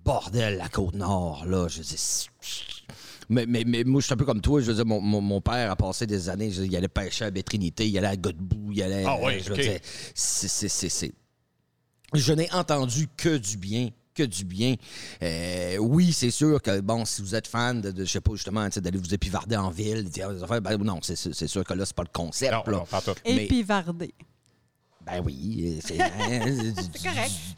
bordel, 0.02 0.56
la 0.58 0.68
côte 0.70 0.94
nord, 0.94 1.44
là, 1.46 1.68
je 1.68 1.82
dis. 1.82 1.94
c'est- 1.98 2.28
Mais, 3.28 3.46
mais, 3.46 3.64
mais 3.66 3.84
moi, 3.84 4.00
je 4.00 4.06
suis 4.06 4.14
un 4.14 4.18
peu 4.18 4.24
comme 4.26 4.40
toi. 4.42 4.60
Je 4.60 4.66
veux 4.66 4.74
dire, 4.74 4.86
mon, 4.86 5.00
mon- 5.00 5.20
mon 5.22 5.40
père 5.40 5.70
a 5.70 5.76
passé 5.76 6.06
des 6.06 6.28
années. 6.28 6.48
dire, 6.48 6.64
il 6.64 6.76
allait 6.76 6.88
pêcher 6.88 7.24
à 7.26 7.30
Bétrinité, 7.30 7.88
il 7.88 7.96
allait 7.98 8.06
à 8.08 8.16
Godbout, 8.16 8.72
il 8.72 8.82
allait. 8.82 9.04
Ah 9.06 9.18
ouais, 9.20 9.40
je 9.40 9.48
veux 9.50 9.56
dire, 9.56 9.78
c'est- 10.14 10.48
c'est- 10.48 10.68
c'est- 10.68 10.88
c'est- 10.88 11.12
je 12.14 12.32
n'ai 12.32 12.50
entendu 12.52 13.08
que 13.16 13.36
du 13.36 13.56
bien 13.56 13.90
que 14.14 14.22
du 14.22 14.44
bien. 14.44 14.76
Euh, 15.22 15.76
oui, 15.78 16.12
c'est 16.12 16.30
sûr 16.30 16.62
que, 16.62 16.80
bon, 16.80 17.04
si 17.04 17.20
vous 17.20 17.34
êtes 17.34 17.48
fan 17.48 17.80
de, 17.80 17.90
de, 17.90 18.04
je 18.04 18.12
sais 18.12 18.20
pas, 18.20 18.30
justement, 18.32 18.68
d'aller 18.68 18.98
vous 18.98 19.12
épivarder 19.12 19.56
en 19.56 19.70
ville, 19.70 20.04
dire 20.04 20.32
des 20.32 20.42
affaires, 20.42 20.62
ben 20.62 20.76
non, 20.78 21.00
c'est 21.02 21.16
c'est 21.16 21.48
sûr 21.48 21.64
que 21.64 21.74
là, 21.74 21.84
c'est 21.84 21.96
pas 21.96 22.04
le 22.04 22.12
concept. 22.12 22.52
Non, 22.52 22.62
là. 22.66 22.78
non, 22.78 22.84
pas 22.86 23.00
tout. 23.00 23.14
Mais- 23.24 23.44
Épivardé. 23.44 24.14
Ben 25.04 25.20
oui, 25.22 25.80
c'est 25.84 26.00
hein, 26.00 26.08
correct. 26.08 26.82
du 26.96 27.02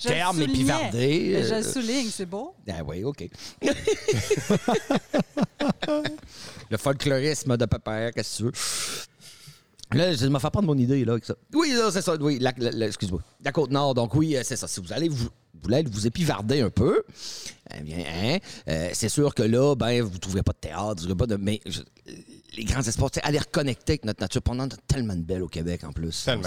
Je 0.01 0.09
le 0.09 0.15
terme 0.15 0.43
épivardé. 0.43 1.43
Je 1.45 1.53
euh, 1.53 1.59
le 1.59 1.63
souligne, 1.63 2.09
c'est 2.11 2.27
beau. 2.27 2.57
Ah 2.69 2.83
oui, 2.85 3.05
OK. 3.05 3.29
le 6.71 6.77
folklorisme 6.77 7.57
de 7.57 7.67
papa, 7.67 8.11
qu'est-ce 8.11 8.33
que 8.33 8.37
tu 8.39 8.43
veux? 8.45 8.53
Là, 9.93 10.13
je 10.15 10.27
me 10.27 10.39
fais 10.39 10.51
prendre 10.51 10.67
mon 10.67 10.77
idée, 10.77 11.05
là, 11.05 11.13
avec 11.13 11.25
ça. 11.25 11.35
Oui, 11.55 11.73
c'est 11.93 12.03
ça, 12.03 12.17
oui, 12.21 12.39
la- 12.41 12.53
la- 12.59 12.71
la- 12.73 12.87
excuse-moi. 12.87 13.21
La 13.45 13.53
Côte-Nord, 13.53 13.95
donc 13.95 14.15
oui, 14.15 14.37
euh, 14.37 14.41
c'est 14.45 14.57
ça. 14.57 14.67
Si 14.67 14.81
vous 14.81 14.93
allez 14.93 15.09
vous, 15.09 15.17
vous 15.55 15.61
voulez 15.63 15.83
vous 15.85 16.07
épivarder 16.07 16.61
un 16.61 16.71
peu, 16.71 17.03
eh 17.75 17.81
bien, 17.83 17.99
hein, 18.07 18.39
euh, 18.69 18.91
c'est 18.93 19.09
sûr 19.09 19.35
que 19.35 19.43
là, 19.45 19.75
ben, 19.77 20.03
vous 20.03 20.15
ne 20.15 20.19
trouverez 20.19 20.43
pas 20.43 20.53
de 20.53 20.59
théâtre, 20.59 21.03
vous 21.07 21.15
pas 21.17 21.27
de... 21.27 21.37
Mais 21.37 21.61
je- 21.67 21.83
les 22.57 22.65
grands 22.65 22.83
sais, 23.21 23.27
aller 23.27 23.39
reconnecter 23.39 23.93
avec 23.93 24.05
notre 24.07 24.21
nature. 24.23 24.43
Pendant 24.43 24.67
tellement 24.89 25.15
de 25.15 25.21
belles 25.23 25.43
au 25.43 25.49
Québec, 25.49 25.85
en 25.85 25.93
plus. 25.93 26.25
Tellement. 26.25 26.43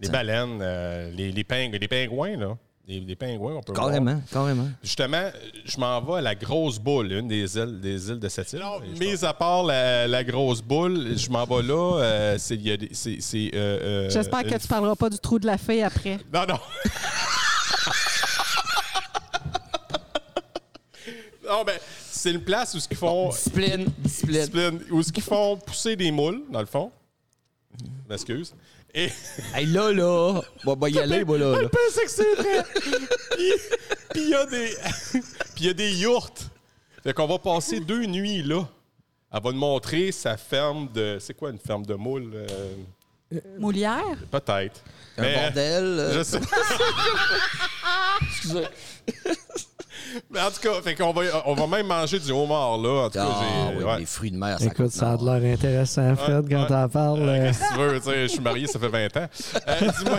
Les 0.00 0.08
baleines, 0.08 0.58
euh, 0.62 1.10
les, 1.10 1.30
les, 1.32 1.44
ping- 1.44 1.76
les 1.76 1.88
pingouins, 1.88 2.36
là. 2.36 2.56
Les, 2.88 2.98
les 2.98 3.14
pingouins, 3.14 3.54
on 3.54 3.62
peut 3.62 3.72
voir. 3.72 3.86
Carrément, 3.86 4.20
carrément. 4.32 4.68
Justement, 4.82 5.30
je 5.64 5.78
m'en 5.78 6.00
vais 6.02 6.14
à 6.14 6.20
la 6.20 6.34
grosse 6.34 6.80
boule, 6.80 7.12
une 7.12 7.28
des 7.28 7.56
îles, 7.56 7.80
des 7.80 8.08
îles 8.10 8.18
de 8.18 8.28
cette 8.28 8.52
île. 8.54 8.62
Mis 8.98 9.24
à 9.24 9.32
part 9.32 9.62
la, 9.62 10.08
la 10.08 10.24
grosse 10.24 10.60
boule, 10.60 11.16
je 11.16 11.30
m'en 11.30 11.44
vais 11.44 11.62
là. 11.62 11.98
euh, 12.00 12.36
c'est, 12.38 12.56
il 12.56 12.66
y 12.66 12.72
a 12.72 12.76
des- 12.76 12.88
c'est, 12.92 13.18
c'est, 13.20 13.52
euh, 13.54 14.06
euh, 14.06 14.10
J'espère 14.10 14.42
que 14.42 14.58
tu 14.58 14.66
parleras 14.66 14.96
pas 14.96 15.08
du 15.10 15.18
trou 15.20 15.38
de 15.38 15.46
la 15.46 15.58
fée 15.58 15.84
après. 15.84 16.18
Non, 16.34 16.44
non. 16.48 16.58
non, 21.48 21.64
ben, 21.64 21.78
c'est 22.10 22.30
une 22.32 22.42
place 22.42 22.74
où 22.74 22.80
ce 22.80 22.88
qu'ils 22.88 22.96
font. 22.96 23.28
Discipline, 23.30 23.86
discipline. 23.98 24.36
discipline, 24.40 24.80
où 24.90 25.02
ce 25.02 25.12
qu'ils 25.12 25.22
font 25.22 25.56
pousser 25.56 25.96
des 25.96 26.10
moules, 26.10 26.42
dans 26.50 26.60
le 26.60 26.66
fond. 26.66 26.90
M'excuse. 28.08 28.54
Et. 28.94 29.08
Hey, 29.54 29.66
là, 29.66 29.92
là, 29.92 30.40
on 30.66 30.74
va 30.76 30.88
y 30.90 30.98
aller, 30.98 31.24
moi, 31.24 31.38
là. 31.38 31.62
là. 31.62 31.68
que 31.68 32.10
c'est 32.10 32.34
vrai. 32.34 32.64
Puis 32.74 33.52
puis 34.10 34.22
il 34.22 34.28
y 34.30 34.34
a 34.34 34.46
des. 34.46 34.76
Puis 35.12 35.22
il 35.60 35.66
y 35.66 35.70
a 35.70 35.72
des 35.74 35.92
yourtes. 35.96 36.48
Fait 37.02 37.12
qu'on 37.12 37.26
va 37.26 37.38
passer 37.38 37.80
deux 37.80 38.04
nuits 38.06 38.42
là. 38.42 38.68
Elle 39.34 39.42
va 39.42 39.50
nous 39.52 39.58
montrer 39.58 40.12
sa 40.12 40.36
ferme 40.36 40.88
de. 40.92 41.18
C'est 41.20 41.34
quoi 41.34 41.50
une 41.50 41.58
ferme 41.58 41.84
de 41.86 41.94
moules? 41.94 42.32
euh, 42.34 43.38
Moulière? 43.58 44.18
Peut-être. 44.30 44.82
Un 45.16 45.22
Mais- 45.22 45.34
bordel. 45.34 45.84
euh, 45.84 46.12
Je 46.18 46.22
sais. 46.22 46.40
excusez. 48.28 48.66
Mais 50.30 50.40
en 50.40 50.50
tout 50.50 50.60
cas, 50.60 50.80
fait 50.82 50.94
qu'on 50.94 51.12
va, 51.12 51.22
on 51.46 51.54
va 51.54 51.66
même 51.66 51.86
manger 51.86 52.18
du 52.18 52.30
homard 52.32 52.78
là. 52.78 53.04
En 53.04 53.10
tout 53.10 53.18
cas, 53.18 53.26
Ah, 53.28 53.70
oui, 53.76 53.84
ouais. 53.84 53.98
les 54.00 54.06
fruits 54.06 54.30
de 54.30 54.36
mer, 54.36 54.58
ça 54.58 54.66
Écoute, 54.66 54.90
ça 54.90 55.12
a 55.12 55.16
de 55.16 55.24
l'air 55.24 55.54
intéressant, 55.54 56.14
Fred, 56.16 56.46
quand 56.48 56.62
ouais. 56.62 56.66
t'en 56.68 56.88
parles. 56.88 57.20
Euh, 57.20 57.26
euh, 57.28 57.46
Qu'est-ce 57.46 57.60
que 57.60 57.74
tu 57.74 57.78
veux? 57.80 57.98
Tu 58.00 58.04
sais, 58.04 58.22
je 58.22 58.26
suis 58.28 58.40
marié, 58.40 58.66
ça 58.66 58.78
fait 58.78 58.88
20 58.88 59.16
ans. 59.16 59.26
Euh, 59.68 59.74
dis-moi, 59.98 60.18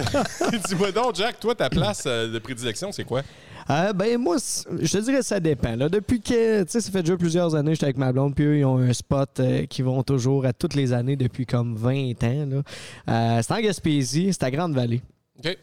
dis-moi 0.67 0.91
donc, 0.91 1.15
Jack, 1.15 1.39
toi, 1.39 1.55
ta 1.55 1.69
place 1.69 2.03
euh, 2.05 2.31
de 2.31 2.39
prédilection, 2.39 2.91
c'est 2.91 3.03
quoi? 3.03 3.21
Euh, 3.69 3.93
ben 3.93 4.17
moi, 4.17 4.35
je 4.81 4.91
te 4.91 4.97
dirais 4.97 5.19
que 5.19 5.25
ça 5.25 5.39
dépend. 5.39 5.75
Là. 5.77 5.87
Depuis 5.87 6.19
que, 6.19 6.63
tu 6.63 6.69
sais, 6.71 6.81
ça 6.81 6.91
fait 6.91 7.01
déjà 7.01 7.15
plusieurs 7.15 7.55
années 7.55 7.71
que 7.71 7.75
j'étais 7.75 7.85
avec 7.85 7.97
ma 7.97 8.11
blonde, 8.11 8.35
puis 8.35 8.43
eux, 8.43 8.57
ils 8.57 8.65
ont 8.65 8.77
un 8.77 8.91
spot 8.91 9.39
euh, 9.39 9.65
qui 9.67 9.81
vont 9.81 10.03
toujours 10.03 10.45
à 10.45 10.51
toutes 10.51 10.73
les 10.73 10.91
années 10.91 11.15
depuis 11.15 11.45
comme 11.45 11.75
20 11.75 12.23
ans. 12.23 12.45
Là. 12.49 12.61
Euh, 13.09 13.41
c'est 13.41 13.53
en 13.53 13.61
Gaspésie, 13.61 14.33
c'est 14.33 14.43
à 14.43 14.51
Grande-Vallée. 14.51 15.01
OK. 15.39 15.57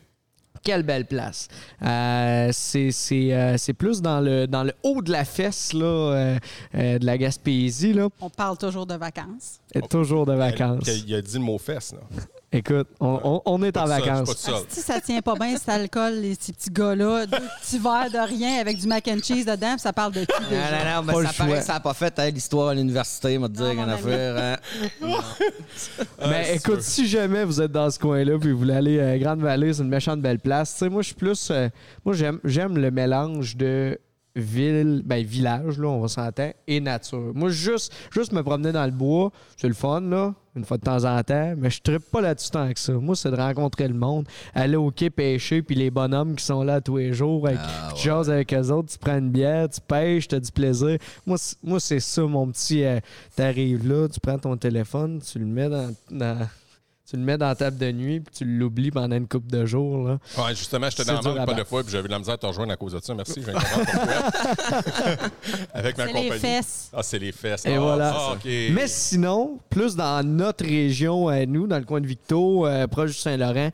Quelle 0.63 0.83
belle 0.83 1.07
place. 1.07 1.49
Euh, 1.83 2.51
c'est 2.53 2.91
c'est, 2.91 3.33
euh, 3.33 3.57
c'est 3.57 3.73
plus 3.73 4.03
dans 4.03 4.21
le, 4.21 4.47
dans 4.47 4.63
le 4.63 4.73
haut 4.83 5.01
de 5.01 5.11
la 5.11 5.25
fesse 5.25 5.73
là, 5.73 5.85
euh, 5.85 6.39
euh, 6.75 6.99
de 6.99 7.07
la 7.07 7.17
Gaspésie. 7.17 7.95
Là. 7.95 8.09
On 8.21 8.29
parle 8.29 8.59
toujours 8.59 8.87
de 8.87 8.95
vacances. 8.95 9.61
Et 9.75 9.81
toujours 9.81 10.27
de 10.27 10.35
vacances. 10.35 10.87
Il 10.87 11.15
a 11.15 11.23
dit 11.23 11.35
le 11.35 11.45
mot 11.45 11.59
fesse, 11.59 11.95
là. 11.95 12.01
Écoute, 12.53 12.89
on, 12.99 13.21
on- 13.23 13.43
on 13.47 13.63
est 13.63 13.77
en 13.77 13.85
tout 13.85 13.89
seul, 13.91 14.01
vacances. 14.01 14.29
pas 14.29 14.35
tout 14.35 14.41
seul. 14.41 14.55
Si 14.69 14.81
ça 14.81 15.01
tient 15.01 15.21
pas 15.23 15.37
bien 15.37 15.57
cet 15.57 15.69
alcool, 15.69 16.15
les 16.15 16.35
petits 16.35 16.53
petits 16.53 16.71
gars-là, 16.71 17.27
deux 17.27 17.37
petits 17.63 17.79
verres 17.79 18.11
de 18.11 18.29
rien 18.29 18.61
avec 18.61 18.77
du 18.77 18.89
mac 18.89 19.07
and 19.07 19.19
cheese 19.23 19.45
dedans, 19.45 19.71
puis 19.75 19.79
ça 19.81 19.93
parle 19.93 20.13
de 20.15 20.25
qui 20.25 20.43
Non, 20.43 20.49
déjà? 20.51 20.61
non, 20.85 20.97
non, 20.97 21.03
mais 21.07 21.13
Pas 21.13 21.21
le 21.21 21.27
ça 21.29 21.33
paraît 21.33 21.59
que 21.61 21.65
ça 21.65 21.73
n'a 21.75 21.81
pas 21.81 21.95
fait 21.95 22.19
hein, 22.19 22.31
l'histoire 22.31 22.69
à 22.71 22.75
l'université, 22.75 23.39
m'a 23.39 23.47
dire 23.47 23.73
mon 23.75 23.89
affaire. 23.89 24.59
Hein? 25.03 25.17
Mais 26.29 26.57
écoute, 26.57 26.83
si 26.83 27.07
jamais 27.07 27.45
vous 27.45 27.61
êtes 27.61 27.73
dans 27.73 27.89
ce 27.91 27.99
coin-là 27.99 28.39
puis 28.39 28.51
vous 28.53 28.59
voulez 28.59 28.75
aller 28.75 29.01
à 29.01 29.17
Grande-Vallée, 29.19 29.73
c'est 29.75 29.83
une 29.83 29.89
méchante 29.89 30.21
belle 30.21 30.41
place. 30.41 30.73
Tu 30.73 30.79
sais, 30.81 30.89
moi, 30.89 31.03
je 31.03 31.07
suis 31.07 31.15
plus. 31.17 31.49
euh, 31.53 31.69
moi, 32.05 32.15
j'aime, 32.15 32.41
j'aime 32.45 32.77
le 32.79 32.91
mélange 32.91 33.57
de 33.57 33.99
ville, 34.37 35.03
ben 35.05 35.25
village, 35.25 35.79
là, 35.79 35.89
on 35.89 36.01
va 36.01 36.09
s'entendre, 36.09 36.53
et 36.67 36.81
nature. 36.81 37.33
Moi, 37.35 37.51
juste, 37.51 37.93
juste 38.13 38.33
me 38.33 38.43
promener 38.43 38.73
dans 38.73 38.85
le 38.85 38.93
bois, 38.93 39.31
c'est 39.57 39.69
le 39.69 39.75
fun, 39.75 40.01
là, 40.03 40.35
une 40.57 40.65
fois 40.65 40.79
de 40.79 40.83
temps 40.83 41.05
en 41.05 41.23
temps, 41.23 41.55
mais 41.57 41.71
je 41.71 41.81
ne 41.91 41.99
pas 41.99 42.21
là-dessus 42.21 42.51
tant 42.51 42.73
que 42.73 42.79
ça. 42.79 42.93
Moi, 42.95 43.15
c'est 43.17 43.31
de 43.31 43.37
rencontrer 43.37 43.89
le 43.89 43.95
monde, 43.95 44.27
aller 44.55 44.77
au 44.77 44.91
quai 44.91 45.11
pêcher, 45.11 45.63
puis 45.63 45.75
les 45.75 45.91
bonhommes 45.91 46.35
qui 46.37 46.45
sont 46.45 46.63
là 46.63 46.81
tous 46.81 46.97
les 46.99 47.13
jours, 47.13 47.47
avec, 47.47 47.59
Ah, 47.63 47.93
tu 47.95 48.03
jases 48.09 48.31
avec 48.31 48.53
eux 48.55 48.71
autres, 48.71 48.91
tu 48.93 48.99
prends 48.99 49.19
une 49.19 49.31
bière, 49.31 49.69
tu 49.69 49.81
pêches, 49.81 50.29
tu 50.29 50.35
as 50.35 50.41
du 50.41 50.51
plaisir. 50.53 50.99
Moi, 51.27 51.39
c'est- 51.39 51.57
moi 51.63 51.79
c'est 51.81 52.01
ça, 52.01 52.23
mon 52.23 52.49
petit. 52.51 52.85
euh, 52.85 52.99
T'arrives 53.37 53.87
là, 53.89 54.09
tu 54.09 54.21
prends 54.21 54.39
ton 54.39 54.57
téléphone, 54.57 55.21
tu 55.21 55.39
le 55.39 55.47
mets 55.47 55.69
dans. 55.69 55.95
dans- 56.11 56.49
tu 57.11 57.17
le 57.17 57.23
mets 57.23 57.37
dans 57.37 57.49
la 57.49 57.57
table 57.57 57.77
de 57.77 57.91
nuit, 57.91 58.21
puis 58.21 58.33
tu 58.39 58.45
l'oublies 58.45 58.93
pendant 58.93 59.17
une 59.17 59.27
couple 59.27 59.51
de 59.51 59.67
jours. 59.67 60.07
Là. 60.09 60.19
Ouais, 60.39 60.55
justement, 60.55 60.89
j'étais 60.89 61.03
C'est 61.05 61.21
dans 61.21 61.35
le 61.35 61.45
pas 61.45 61.55
de 61.55 61.65
fois, 61.65 61.83
puis 61.83 61.91
j'avais 61.91 62.07
de 62.07 62.13
la 62.13 62.19
misère 62.21 62.35
à 62.35 62.39
te 62.39 62.47
rejoindre 62.47 62.73
à 62.73 62.77
cause 62.77 62.93
de 62.93 63.01
ça. 63.03 63.13
Merci, 63.15 63.35
je 63.45 63.51
viens 63.51 63.55
de. 63.61 63.61
Avec 65.75 65.99
ma 65.99 66.05
C'est 66.07 66.13
compagnie. 66.13 66.31
les 66.31 66.39
fesses. 66.39 66.91
Ah, 66.95 67.03
c'est 67.03 67.19
les 67.19 67.33
fesses. 67.33 67.67
Et 67.67 67.75
Ah, 67.75 67.81
voilà. 67.81 68.15
ah. 68.17 68.35
Mais 68.45 68.87
sinon, 68.87 69.59
plus 69.69 69.97
dans 69.97 70.25
notre 70.27 70.65
région, 70.65 71.29
à 71.29 71.45
nous, 71.47 71.67
dans 71.67 71.79
le 71.79 71.85
coin 71.85 72.01
de 72.01 72.07
Victo, 72.07 72.67
euh, 72.67 72.87
proche 72.87 73.11
du 73.11 73.17
Saint-Laurent, 73.19 73.71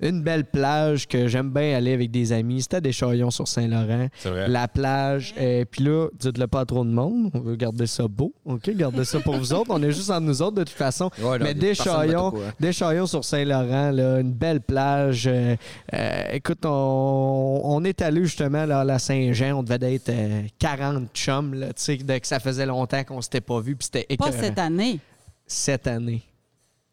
une 0.00 0.22
belle 0.22 0.44
plage 0.44 1.06
que 1.06 1.28
j'aime 1.28 1.50
bien 1.50 1.76
aller 1.76 1.92
avec 1.92 2.10
des 2.10 2.32
amis. 2.32 2.62
C'était 2.62 2.80
des 2.80 2.92
Chaillons 2.92 3.30
sur 3.30 3.46
Saint-Laurent. 3.46 4.08
C'est 4.18 4.30
vrai. 4.30 4.48
La 4.48 4.66
plage. 4.68 5.34
Et 5.38 5.64
puis 5.64 5.84
là, 5.84 6.08
dites-le 6.18 6.46
pas 6.46 6.60
à 6.60 6.64
trop 6.64 6.84
de 6.84 6.90
monde. 6.90 7.30
On 7.34 7.40
veut 7.40 7.56
garder 7.56 7.86
ça 7.86 8.08
beau. 8.08 8.32
OK? 8.44 8.70
Gardez 8.70 9.04
ça 9.04 9.20
pour 9.20 9.36
vous 9.36 9.52
autres. 9.52 9.70
On 9.70 9.82
est 9.82 9.92
juste 9.92 10.10
entre 10.10 10.22
nous 10.26 10.42
autres, 10.42 10.56
de 10.56 10.64
toute 10.64 10.76
façon. 10.76 11.10
Ouais, 11.20 11.38
là, 11.38 11.44
Mais 11.44 11.54
des 11.54 11.74
Chaillons, 11.74 12.32
des 12.58 12.72
sur 12.72 13.24
Saint-Laurent, 13.24 13.90
là, 13.90 14.20
une 14.20 14.32
belle 14.32 14.60
plage. 14.60 15.26
Euh, 15.26 15.56
euh, 15.94 16.22
écoute, 16.32 16.64
on, 16.64 17.60
on 17.64 17.84
est 17.84 18.00
allé 18.02 18.24
justement 18.24 18.64
là, 18.66 18.80
à 18.80 18.84
la 18.84 18.98
Saint-Jean. 18.98 19.58
On 19.58 19.62
devait 19.62 19.94
être 19.94 20.08
euh, 20.08 20.42
40 20.58 21.08
chums, 21.14 21.54
là, 21.54 21.68
tu 21.68 21.72
sais, 21.76 21.96
de- 21.96 22.18
que 22.18 22.26
ça 22.26 22.40
faisait 22.40 22.66
longtemps 22.66 23.04
qu'on 23.04 23.20
s'était 23.20 23.40
pas 23.40 23.60
vu. 23.60 23.76
Puis 23.76 23.88
c'était 23.92 24.16
Pas 24.16 24.32
cette 24.32 24.58
année. 24.58 24.98
Cette 25.46 25.86
année. 25.86 26.22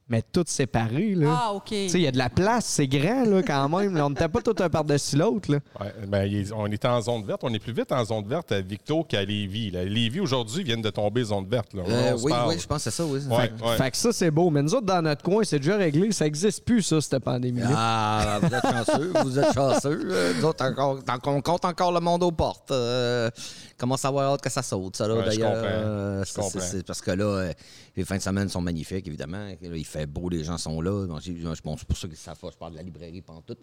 Mais 0.09 0.21
toutes 0.31 0.47
séparées, 0.47 1.15
là. 1.15 1.27
Ah, 1.37 1.53
OK. 1.53 1.65
Tu 1.65 1.89
sais, 1.89 1.99
il 1.99 2.03
y 2.03 2.07
a 2.07 2.11
de 2.13 2.17
la 2.17 2.29
place, 2.29 2.63
c'est 2.65 2.87
grand, 2.87 3.25
là, 3.25 3.43
quand 3.43 3.67
même. 3.67 3.93
là. 3.93 4.05
On 4.05 4.09
n'était 4.09 4.29
pas 4.29 4.41
tout 4.41 4.55
un 4.59 4.69
par-dessus 4.69 5.17
l'autre, 5.17 5.51
là. 5.51 5.59
Ouais, 5.81 5.93
ben, 6.07 6.45
on 6.55 6.71
est 6.71 6.85
en 6.85 7.01
zone 7.01 7.25
verte. 7.25 7.41
On 7.43 7.53
est 7.53 7.59
plus 7.59 7.73
vite 7.73 7.91
en 7.91 8.05
zone 8.05 8.25
verte 8.25 8.53
à 8.53 8.61
Victo 8.61 9.03
qu'à 9.03 9.25
Lévis. 9.25 9.71
Là. 9.71 9.83
Lévis, 9.83 10.21
aujourd'hui, 10.21 10.63
viennent 10.63 10.81
de 10.81 10.89
tomber 10.91 11.25
zone 11.25 11.45
verte. 11.49 11.73
Là. 11.73 11.83
Euh, 11.85 12.13
On 12.17 12.23
oui, 12.23 12.31
oui, 12.47 12.55
je 12.57 12.65
pense 12.65 12.85
que 12.85 12.89
c'est 12.89 12.95
ça, 12.95 13.05
oui. 13.05 13.19
Ouais, 13.29 13.51
ouais. 13.67 13.75
Fait 13.75 13.91
que 13.91 13.97
ça, 13.97 14.13
c'est 14.13 14.31
beau. 14.31 14.49
Mais 14.49 14.61
nous 14.61 14.73
autres, 14.75 14.85
dans 14.85 15.01
notre 15.01 15.23
coin, 15.23 15.43
c'est 15.43 15.59
déjà 15.59 15.75
réglé. 15.75 16.13
Ça 16.13 16.23
n'existe 16.23 16.63
plus, 16.63 16.81
ça, 16.83 17.01
cette 17.01 17.19
pandémie-là. 17.19 17.67
Ah, 17.75 18.39
vous 18.41 18.47
êtes 18.53 18.63
chanceux, 18.85 19.13
vous 19.23 19.39
êtes 19.39 19.53
chanceux. 19.53 19.99
Euh, 20.09 20.33
Nous 20.37 20.45
autres, 20.45 20.63
encore, 20.63 21.03
tant 21.03 21.19
qu'on 21.19 21.41
compte 21.41 21.65
encore 21.65 21.91
le 21.91 21.99
monde 21.99 22.23
aux 22.23 22.31
portes. 22.31 22.71
Euh, 22.71 23.29
commence 23.77 24.05
à 24.05 24.07
avoir 24.07 24.31
hâte 24.33 24.41
que 24.41 24.49
ça 24.49 24.63
saute, 24.63 24.95
ça, 24.95 25.05
là, 25.07 25.21
d'ailleurs. 25.21 25.51
Euh, 25.53 26.23
c'est- 26.25 26.85
parce 26.85 27.01
que 27.01 27.11
là, 27.11 27.25
euh, 27.25 27.53
les 27.97 28.05
fins 28.05 28.17
de 28.17 28.21
semaine 28.21 28.47
sont 28.47 28.61
magnifiques, 28.61 29.07
évidemment. 29.07 29.49
Il 29.61 29.85
fait 29.85 30.05
beau, 30.05 30.29
les 30.29 30.43
gens 30.43 30.57
sont 30.59 30.79
là. 30.81 31.07
J'ai- 31.19 31.33
bon, 31.63 31.75
c'est 31.75 31.87
pour 31.87 31.97
ça 31.97 32.07
que 32.07 32.15
ça 32.15 32.35
fait, 32.35 32.47
je 32.51 32.57
parle 32.57 32.73
de 32.73 32.77
la 32.77 32.83
librairie 32.83 33.21
pendant 33.23 33.41
tout. 33.41 33.57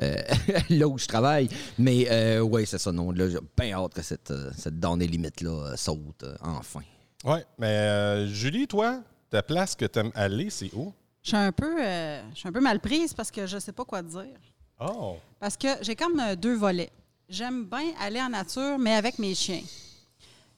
Euh, 0.00 0.14
là 0.70 0.86
où 0.86 0.96
je 0.96 1.06
travaille. 1.06 1.48
Mais 1.78 2.06
euh, 2.08 2.40
oui, 2.40 2.64
c'est 2.64 2.78
ça, 2.78 2.92
non. 2.92 3.10
Là, 3.10 3.28
j'ai 3.28 3.38
bien 3.58 3.76
hâte 3.76 3.92
que 3.94 4.02
cette, 4.02 4.30
euh, 4.30 4.50
cette 4.56 4.78
donnée 4.78 5.08
limite-là 5.08 5.50
euh, 5.72 5.76
saute, 5.76 6.24
enfin. 6.40 6.80
Ouais, 7.24 7.44
mais 7.58 7.66
euh, 7.66 8.26
Julie, 8.28 8.68
toi, 8.68 9.02
ta 9.30 9.42
place 9.42 9.74
que 9.74 9.84
tu 9.84 9.98
aimes 9.98 10.12
aller, 10.14 10.48
c'est 10.50 10.72
où? 10.74 10.94
Je 11.22 11.28
suis 11.28 11.36
un 11.36 11.52
peu, 11.52 11.76
euh, 11.84 12.22
je 12.34 12.38
suis 12.38 12.48
un 12.48 12.52
peu 12.52 12.60
mal 12.60 12.78
prise 12.80 13.12
parce 13.14 13.30
que 13.32 13.46
je 13.46 13.58
sais 13.58 13.72
pas 13.72 13.84
quoi 13.84 14.00
dire. 14.02 14.38
Oh! 14.80 15.16
Parce 15.40 15.56
que 15.56 15.68
j'ai 15.82 15.96
comme 15.96 16.20
deux 16.36 16.54
volets. 16.56 16.90
J'aime 17.28 17.64
bien 17.64 17.92
aller 18.00 18.20
en 18.20 18.28
nature, 18.28 18.78
mais 18.78 18.94
avec 18.94 19.18
mes 19.18 19.34
chiens. 19.34 19.62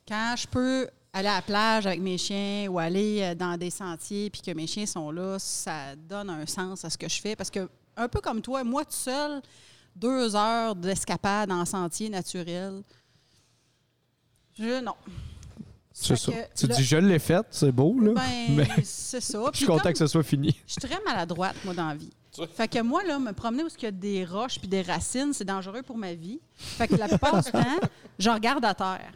Quand 0.06 0.34
je 0.36 0.46
peux 0.46 0.88
aller 1.14 1.28
à 1.28 1.36
la 1.36 1.42
plage 1.42 1.86
avec 1.86 2.00
mes 2.00 2.18
chiens 2.18 2.66
ou 2.68 2.78
aller 2.78 3.20
euh, 3.22 3.34
dans 3.34 3.56
des 3.56 3.70
sentiers 3.70 4.28
puis 4.30 4.42
que 4.42 4.50
mes 4.50 4.66
chiens 4.66 4.84
sont 4.84 5.10
là, 5.12 5.38
ça 5.38 5.94
donne 5.96 6.28
un 6.28 6.44
sens 6.44 6.84
à 6.84 6.90
ce 6.90 6.98
que 6.98 7.08
je 7.08 7.20
fais. 7.20 7.36
Parce 7.36 7.50
que, 7.50 7.68
un 7.96 8.08
peu 8.08 8.20
comme 8.20 8.42
toi, 8.42 8.64
moi, 8.64 8.84
tout 8.84 8.90
seul, 8.92 9.40
deux 9.94 10.34
heures 10.34 10.74
d'escapade 10.74 11.50
en 11.52 11.64
sentier 11.64 12.08
naturel, 12.10 12.82
je, 14.58 14.80
non. 14.80 14.94
Ça. 15.92 16.14
que 16.16 16.32
Tu 16.56 16.66
là- 16.66 16.74
dis, 16.74 16.84
je 16.84 16.96
l'ai 16.96 17.20
fait, 17.20 17.46
c'est 17.50 17.70
beau, 17.70 17.98
là. 18.00 18.12
Ben, 18.14 18.22
mais 18.56 18.68
c'est 18.82 19.20
ça. 19.20 19.38
je 19.52 19.56
suis 19.58 19.66
content 19.66 19.92
que 19.92 19.98
ce 19.98 20.08
soit 20.08 20.24
fini. 20.24 20.56
je 20.66 20.72
suis 20.72 20.80
très 20.80 21.00
maladroite, 21.04 21.56
moi, 21.64 21.74
dans 21.74 21.88
la 21.88 21.94
vie. 21.94 22.10
Fait 22.52 22.66
que 22.66 22.82
moi, 22.82 23.04
là, 23.04 23.20
me 23.20 23.30
promener 23.32 23.62
où 23.62 23.68
il 23.78 23.82
y 23.84 23.86
a 23.86 23.90
des 23.92 24.24
roches 24.24 24.58
puis 24.58 24.66
des 24.66 24.82
racines, 24.82 25.32
c'est 25.32 25.44
dangereux 25.44 25.82
pour 25.82 25.96
ma 25.96 26.14
vie. 26.14 26.40
Fait 26.56 26.88
que 26.88 26.96
la 26.96 27.06
plupart 27.06 27.40
du 27.40 27.48
temps, 27.52 27.78
je 28.18 28.28
regarde 28.28 28.64
à 28.64 28.74
terre. 28.74 29.12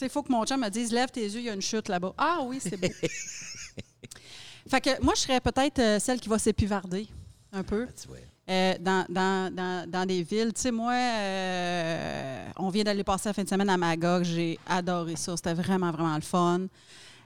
Il 0.00 0.08
faut 0.08 0.22
que 0.22 0.32
mon 0.32 0.44
chum 0.44 0.60
me 0.60 0.68
dise 0.68 0.92
Lève 0.92 1.10
tes 1.10 1.22
yeux, 1.24 1.38
il 1.40 1.44
y 1.44 1.50
a 1.50 1.54
une 1.54 1.62
chute 1.62 1.88
là-bas. 1.88 2.12
Ah 2.18 2.40
oui, 2.44 2.58
c'est 2.60 2.76
beau. 2.76 2.88
fait 4.68 4.80
que 4.80 5.02
moi, 5.02 5.14
je 5.16 5.20
serais 5.20 5.40
peut-être 5.40 5.78
euh, 5.78 5.98
celle 5.98 6.20
qui 6.20 6.28
va 6.28 6.38
s'épivarder 6.38 7.06
un 7.52 7.62
peu 7.62 7.86
vois. 8.08 8.16
euh, 8.50 8.74
dans, 8.80 9.06
dans, 9.08 9.54
dans, 9.54 9.88
dans 9.88 10.06
des 10.06 10.22
villes. 10.22 10.52
Tu 10.54 10.62
sais, 10.62 10.70
moi, 10.72 10.92
euh, 10.94 12.48
on 12.56 12.68
vient 12.70 12.82
d'aller 12.84 13.04
passer 13.04 13.28
la 13.28 13.32
fin 13.32 13.44
de 13.44 13.48
semaine 13.48 13.68
à 13.70 13.76
Magog. 13.76 14.24
J'ai 14.24 14.58
adoré 14.66 15.16
ça. 15.16 15.36
C'était 15.36 15.54
vraiment, 15.54 15.90
vraiment 15.92 16.16
le 16.16 16.20
fun. 16.22 16.66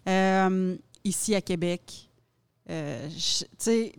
Euh, 0.07 0.77
ici, 1.05 1.35
à 1.35 1.41
Québec. 1.41 2.09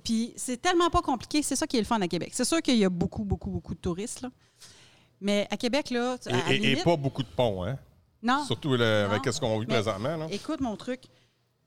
Puis 0.04 0.34
c'est 0.36 0.62
tellement 0.62 0.90
pas 0.92 1.02
compliqué. 1.02 1.42
C'est 1.42 1.56
ça 1.56 1.66
qui 1.66 1.78
est 1.78 1.82
le 1.82 1.86
fun 1.86 2.00
à 2.02 2.08
Québec. 2.08 2.30
C'est 2.34 2.46
sûr 2.46 2.62
qu'il 2.62 2.78
y 2.78 2.86
a 2.86 2.90
beaucoup, 2.90 3.24
beaucoup, 3.24 3.50
beaucoup 3.50 3.74
de 3.74 3.80
touristes. 3.80 4.22
Là. 4.22 4.30
Mais 5.22 5.48
à 5.50 5.58
Québec, 5.58 5.90
là, 5.90 6.18
Et, 6.28 6.32
à 6.34 6.52
et- 6.52 6.56
et 6.56 6.60
limite- 6.60 6.84
pas 6.84 6.96
beaucoup 6.96 7.24
de 7.24 7.28
ponts, 7.28 7.64
hein? 7.64 7.78
Non. 8.22 8.44
Surtout 8.46 8.76
le- 8.76 9.06
avec 9.06 9.26
Non. 9.26 9.32
ce 9.32 9.40
qu'on 9.40 9.60
vit 9.60 9.66
Mais 9.68 9.76
présentement. 9.82 10.18
Là. 10.18 10.28
Écoute 10.32 10.62
mon 10.62 10.76
truc. 10.76 11.02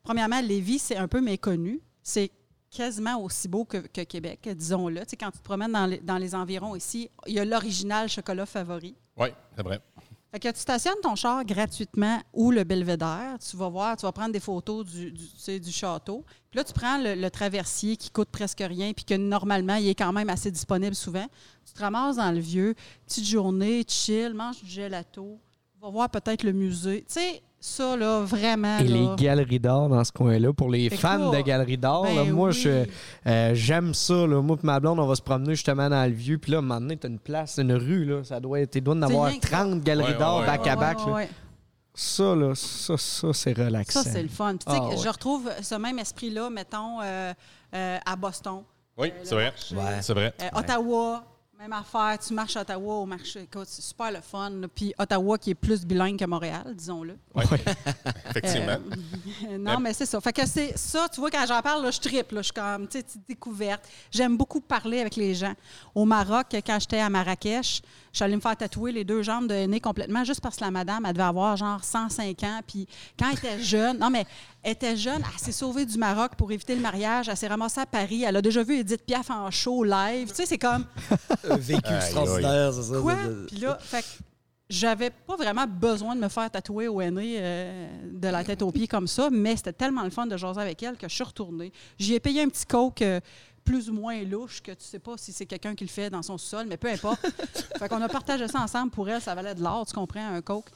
Premièrement, 0.03 0.41
Lévis, 0.41 0.79
c'est 0.81 0.97
un 0.97 1.09
peu 1.09 1.21
méconnu. 1.21 1.81
C'est 2.03 2.31
quasiment 2.71 3.21
aussi 3.23 3.49
beau 3.49 3.65
que, 3.65 3.79
que 3.79 4.01
Québec, 4.03 4.49
disons-le. 4.57 5.01
Tu 5.03 5.11
sais, 5.11 5.17
quand 5.17 5.31
tu 5.31 5.39
te 5.39 5.45
promènes 5.45 5.73
dans 5.73 5.87
les, 5.87 5.99
dans 5.99 6.17
les 6.19 6.35
environs 6.35 6.75
ici, 6.75 7.11
il 7.27 7.35
y 7.35 7.39
a 7.39 7.45
l'original 7.45 8.09
chocolat 8.09 8.47
favori. 8.47 8.97
Oui, 9.17 9.29
c'est 9.57 9.63
vrai. 9.63 9.81
Fait 10.33 10.41
que 10.41 10.49
tu 10.49 10.61
stationnes 10.61 10.99
ton 11.03 11.15
char 11.15 11.45
gratuitement 11.45 12.19
ou 12.33 12.51
le 12.51 12.65
belvédère. 12.65 13.37
Tu 13.39 13.55
vas 13.59 13.69
voir, 13.69 13.97
tu 13.99 14.07
vas 14.07 14.13
prendre 14.13 14.33
des 14.33 14.41
photos 14.41 14.87
du, 14.87 15.13
du, 15.13 15.29
tu 15.29 15.37
sais, 15.39 15.61
du 15.61 15.71
château. 15.71 16.25
Puis 16.51 16.57
là, 16.57 16.65
tu 16.65 16.73
prends 16.73 16.97
le, 16.97 17.15
le 17.15 17.31
traversier 17.31 17.99
qui 17.99 18.09
coûte 18.11 18.31
presque 18.33 18.65
rien, 18.67 18.95
puis 18.95 19.05
que 19.05 19.13
normalement, 19.15 19.75
il 19.75 19.89
est 19.89 19.95
quand 19.95 20.11
même 20.13 20.31
assez 20.31 20.51
disponible 20.51 20.95
souvent. 20.95 21.27
Tu 21.67 21.75
te 21.75 21.81
ramasses 21.81 22.17
dans 22.17 22.33
le 22.33 22.41
vieux, 22.41 22.75
petite 23.07 23.27
journée, 23.27 23.85
chill, 23.87 24.33
mange 24.33 24.63
du 24.65 24.71
gelato, 24.71 25.39
va 25.83 25.91
voir 25.91 26.09
peut-être 26.11 26.43
le 26.45 26.53
musée. 26.53 27.01
Tu 27.09 27.15
sais, 27.21 27.43
ça, 27.59 27.97
là, 27.97 28.21
vraiment. 28.23 28.79
Et 28.79 28.85
là, 28.85 28.97
les 28.97 29.17
galeries 29.17 29.61
d'art 29.61 29.89
dans 29.89 30.03
ce 30.05 30.13
coin-là, 30.13 30.53
pour 30.53 30.69
les 30.71 30.89
Fait 30.91 30.97
fans 30.97 31.29
quoi? 31.31 31.37
de 31.39 31.43
galeries 31.43 31.79
d'art, 31.79 32.03
Ben 32.03 32.33
moi, 32.33 32.49
oui. 32.49 32.55
je, 32.55 32.85
euh, 33.27 33.55
j'aime 33.55 33.95
ça. 33.95 34.27
Là. 34.27 34.41
Moi 34.43 34.57
et 34.63 34.67
ma 34.67 34.81
blonde, 34.81 34.99
on 35.01 35.07
va 35.07 35.15
se 35.15 35.23
promener 35.23 35.55
justement 35.55 35.89
dans 35.89 36.05
le 36.09 36.15
vieux. 36.15 36.39
Puis 36.39 36.53
là, 36.53 36.59
à 36.59 36.61
un 36.61 36.63
moment 36.63 36.81
donné, 36.81 36.97
t'as 36.97 37.09
une 37.09 37.19
place, 37.19 37.59
une 37.59 37.73
rue. 37.73 38.05
Là. 38.05 38.25
Ça 38.25 38.41
doit 38.41 38.61
être, 38.61 38.75
il 38.77 38.83
doit 38.83 38.95
en 38.95 39.03
avoir 39.03 39.27
rien 39.29 39.39
que 39.39 39.49
ça. 39.49 39.59
30 39.65 39.83
galeries 39.83 40.13
Ouais, 40.13 40.19
d'art 40.19 40.41
ouais, 40.41 40.47
back 40.47 40.67
à 40.67 40.75
ouais, 40.77 40.81
là. 41.07 41.13
ouais. 41.15 41.29
Ça, 41.95 42.35
là, 42.35 42.55
ça, 42.55 42.97
ça, 42.97 43.33
c'est 43.33 43.53
relaxant. 43.57 44.03
Ça, 44.03 44.11
c'est 44.11 44.23
le 44.23 44.29
fun. 44.29 44.57
Puis, 44.57 44.65
tu 44.67 44.73
sais, 44.73 44.79
Ah, 44.81 44.97
je 45.03 45.09
retrouve 45.09 45.51
ce 45.61 45.75
même 45.75 45.99
esprit-là, 45.99 46.49
mettons, 46.49 47.01
euh, 47.03 47.33
euh, 47.75 47.99
à 48.07 48.17
Boston. 48.17 48.63
Oui, 48.97 49.09
Euh, 49.09 49.21
c'est 49.25 49.35
vrai. 49.35 49.53
Ouais. 49.73 49.99
C'est 50.01 50.15
vrai. 50.15 50.33
Euh, 50.41 50.59
Ottawa, 50.59 51.23
même 51.63 51.73
affaire. 51.73 52.19
Tu 52.19 52.35
marches 52.35 52.57
à 52.57 52.63
Ottawa 52.63 52.95
au 52.95 53.07
marché. 53.07 53.43
Écoute, 53.43 53.67
c'est 53.69 53.83
super 53.83 54.11
le 54.11 54.21
fun. 54.21 54.51
Puis 54.75 54.93
Ottawa 54.99 55.39
qui 55.39 55.51
est 55.51 55.55
plus 55.55 55.85
bilingue 55.85 56.19
que 56.19 56.25
Montréal, 56.25 56.73
disons-le. 56.75 57.17
Effectivement. 58.31 58.79
Euh, 59.49 59.59
non, 59.59 59.79
mais 59.79 59.93
c'est 59.93 60.07
ça. 60.07 60.21
Fait 60.21 60.33
que 60.33 60.45
c'est 60.45 60.77
ça, 60.77 61.09
tu 61.09 61.21
vois, 61.21 61.31
quand 61.31 61.45
j'en 61.47 61.63
parle, 61.63 61.85
là, 61.85 61.93
je 61.93 62.01
triple. 62.01 62.35
là. 62.35 62.43
Je 62.43 62.47
suis 62.47 62.53
comme, 62.53 62.89
tu 62.89 62.99
sais, 62.99 63.05
petite 63.05 63.29
découverte. 63.29 63.89
J'aime 64.11 64.37
beaucoup 64.37 64.61
parler 64.61 65.01
avec 65.01 65.15
les 65.15 65.35
gens. 65.35 65.55
Au 65.95 66.05
Maroc, 66.05 66.47
quand 66.67 66.79
j'étais 66.81 66.99
à 66.99 67.09
Marrakech, 67.09 67.83
je 68.13 68.17
suis 68.17 68.25
allée 68.25 68.37
me 68.37 68.41
faire 68.41 68.57
tatouer 68.57 68.91
les 68.91 69.05
deux 69.05 69.23
jambes 69.23 69.47
de 69.47 69.55
nez 69.67 69.81
complètement 69.81 70.25
juste 70.25 70.41
parce 70.41 70.57
que 70.57 70.65
la 70.65 70.71
madame, 70.73 71.07
elle 71.07 71.13
devait 71.13 71.25
avoir 71.25 71.57
genre 71.57 71.83
105 71.83 72.43
ans. 72.43 72.61
Puis 72.67 72.89
quand 73.17 73.29
elle 73.31 73.39
était 73.39 73.63
jeune, 73.63 73.99
non, 73.99 74.11
mais 74.11 74.27
elle 74.63 74.73
était 74.73 74.97
jeune, 74.97 75.23
elle 75.23 75.41
s'est 75.41 75.53
sauvée 75.53 75.85
du 75.85 75.99
Maroc 75.99 76.37
pour 76.37 76.53
éviter 76.53 76.75
le 76.75 76.81
mariage. 76.81 77.29
Elle 77.29 77.37
s'est 77.37 77.49
ramassée 77.49 77.81
à 77.81 77.87
Paris. 77.87 78.23
Elle 78.23 78.37
a 78.37 78.43
déjà 78.43 78.63
vu 78.63 78.79
Edith 78.79 79.05
Piaf 79.05 79.29
en 79.31 79.51
show 79.51 79.83
live. 79.83 80.29
Tu 80.29 80.37
sais, 80.37 80.47
c'est 80.47 80.59
comme, 80.59 80.87
Un 81.51 81.57
vécu 81.57 81.93
extraordinaire, 81.93 82.73
c'est 82.73 82.83
ça. 82.83 83.01
Quoi? 83.01 83.17
Puis 83.49 83.57
là, 83.59 83.77
fait 83.81 84.03
que 84.03 84.07
j'avais 84.73 85.11
pas 85.11 85.37
vraiment 85.37 85.67
besoin 85.67 86.15
de 86.15 86.21
me 86.21 86.29
faire 86.29 86.51
tatouer 86.51 86.89
au 86.89 87.03
nez 87.03 87.37
euh, 87.39 87.89
de 88.11 88.29
la 88.29 88.45
tête 88.45 88.63
aux 88.63 88.71
pieds 88.71 88.89
comme 88.89 89.09
ça, 89.09 89.29
mais 89.31 89.57
c'était 89.57 89.73
tellement 89.73 90.05
le 90.05 90.11
fun 90.11 90.27
de 90.27 90.37
jaser 90.37 90.61
avec 90.61 90.83
elle 90.83 90.97
que 90.97 91.09
je 91.09 91.15
suis 91.15 91.25
retournée. 91.25 91.73
J'y 91.99 92.15
ai 92.15 92.21
payé 92.21 92.43
un 92.43 92.49
petit 92.49 92.65
coke 92.65 93.03
euh, 93.03 93.21
plus 93.65 93.91
ou 93.91 93.93
moins 93.93 94.23
louche, 94.23 94.63
que 94.63 94.73
tu 94.73 94.85
sais 94.85 94.99
pas 94.99 95.15
si 95.17 95.33
c'est 95.33 95.47
quelqu'un 95.47 95.75
qui 95.75 95.85
le 95.85 95.91
fait 95.91 96.09
dans 96.09 96.23
son 96.23 96.39
sol, 96.39 96.67
mais 96.69 96.77
peu 96.77 96.89
importe. 96.89 97.21
fait 97.79 97.89
qu'on 97.89 98.01
a 98.01 98.09
partagé 98.09 98.49
ça 98.49 98.61
ensemble 98.61 98.91
pour 98.93 99.09
elle, 99.09 99.21
ça 99.21 99.35
valait 99.35 99.55
de 99.55 99.63
l'or, 99.63 99.87
tu 99.87 99.93
comprends, 99.93 100.35
un 100.35 100.41
coke. 100.41 100.71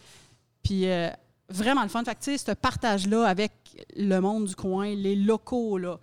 Puis 0.63 0.91
euh, 0.91 1.09
vraiment 1.49 1.83
le 1.83 1.89
fun. 1.89 2.03
Fait 2.05 2.15
que, 2.15 2.21
tu 2.25 2.37
sais, 2.37 2.39
ce 2.39 2.53
partage-là 2.53 3.27
avec 3.27 3.53
le 3.97 4.21
monde 4.21 4.47
du 4.47 4.57
coin, 4.57 4.95
les 4.95 5.17
locaux, 5.17 5.79
là, 5.79 5.99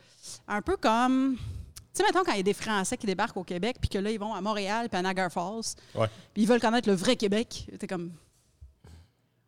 un 0.48 0.62
peu 0.62 0.78
comme... 0.78 1.36
Tu 1.38 2.02
sais, 2.02 2.04
mettons, 2.04 2.24
quand 2.24 2.32
il 2.32 2.38
y 2.38 2.40
a 2.40 2.44
des 2.44 2.54
Français 2.54 2.98
qui 2.98 3.06
débarquent 3.06 3.38
au 3.38 3.44
Québec, 3.44 3.78
puis 3.80 3.90
que 3.90 4.00
là, 4.00 4.10
ils 4.10 4.20
vont 4.20 4.34
à 4.34 4.42
Montréal, 4.42 4.90
puis 4.90 4.98
à 4.98 5.02
Niagara 5.04 5.30
Falls, 5.30 5.76
Ouais. 5.94 6.08
puis 6.34 6.44
ils 6.44 6.48
veulent 6.48 6.60
connaître 6.62 6.90
le 6.90 6.96
vrai 6.96 7.16
Québec. 7.16 7.70
T'es 7.78 7.86
comme, 7.88 8.12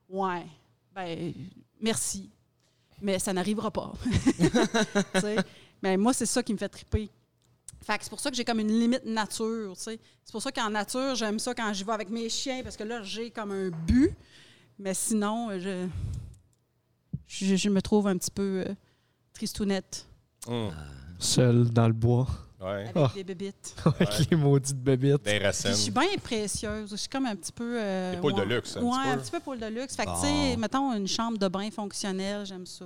ouais, 0.10 0.46
ben, 0.94 1.34
merci, 1.82 2.30
mais 3.02 3.18
ça 3.20 3.34
n'arrivera 3.34 3.72
pas. 3.72 3.92
Mais 5.82 5.98
moi, 5.98 6.14
c'est 6.14 6.26
ça 6.26 6.42
qui 6.42 6.54
me 6.54 6.58
fait 6.58 6.70
triper. 6.70 7.10
Fait 7.82 7.98
que 7.98 8.04
c'est 8.04 8.10
pour 8.10 8.20
ça 8.20 8.32
que 8.32 8.36
j'ai 8.38 8.46
comme 8.46 8.60
une 8.60 8.80
limite 8.80 9.06
nature, 9.06 9.76
tu 9.76 9.84
sais. 9.84 10.00
C'est 10.24 10.32
pour 10.32 10.42
ça 10.42 10.52
qu'en 10.52 10.70
nature, 10.70 11.14
j'aime 11.16 11.38
ça 11.38 11.54
quand 11.54 11.72
j'y 11.74 11.84
vais 11.84 11.92
avec 11.92 12.10
mes 12.10 12.30
chiens, 12.30 12.62
parce 12.64 12.76
que 12.78 12.84
là, 12.84 13.04
j'ai 13.04 13.30
comme 13.30 13.52
un 13.52 13.70
but. 13.70 14.12
Mais 14.78 14.94
sinon, 14.94 15.50
je, 15.60 15.88
je, 17.28 17.56
je 17.56 17.70
me 17.70 17.82
trouve 17.82 18.08
un 18.08 18.18
petit 18.18 18.32
peu 18.32 18.64
euh, 18.68 18.74
tristounette 19.34 20.06
Hum. 20.48 20.72
Seul 21.18 21.70
dans 21.72 21.88
le 21.88 21.94
bois, 21.94 22.28
Ouais. 22.60 22.84
avec 22.88 22.92
Ah. 22.96 23.12
des 23.16 23.24
bébites. 23.24 23.76
avec 23.86 24.30
les 24.30 24.38
maudites 24.38 24.78
bébites. 24.78 25.24
Des 25.24 25.32
Puis 25.32 25.40
je 25.40 25.44
racines. 25.44 25.74
suis 25.74 25.92
bien 25.92 26.18
précieuse. 26.24 26.90
Je 26.92 26.96
suis 26.96 27.10
comme 27.10 27.26
un 27.26 27.36
petit 27.36 27.52
peu. 27.52 27.78
Euh, 27.82 28.12
Des 28.16 28.18
poules 28.22 28.34
de 28.34 28.40
ouais. 28.42 28.46
luxe, 28.46 28.78
un 28.78 28.82
ouais, 28.82 28.90
petit 28.92 29.02
peu. 29.04 29.10
un 29.10 29.18
petit 29.18 29.32
peu 29.32 29.40
poule 29.40 29.60
de 29.60 29.66
luxe. 29.68 29.96
Fait 29.96 30.06
que, 30.06 30.12
tu 30.14 30.22
sais, 30.22 30.58
mettons 30.58 30.94
une 30.94 31.08
chambre 31.08 31.38
de 31.38 31.48
bain 31.48 31.70
fonctionnelle, 31.72 32.46
j'aime 32.46 32.66
ça. 32.66 32.86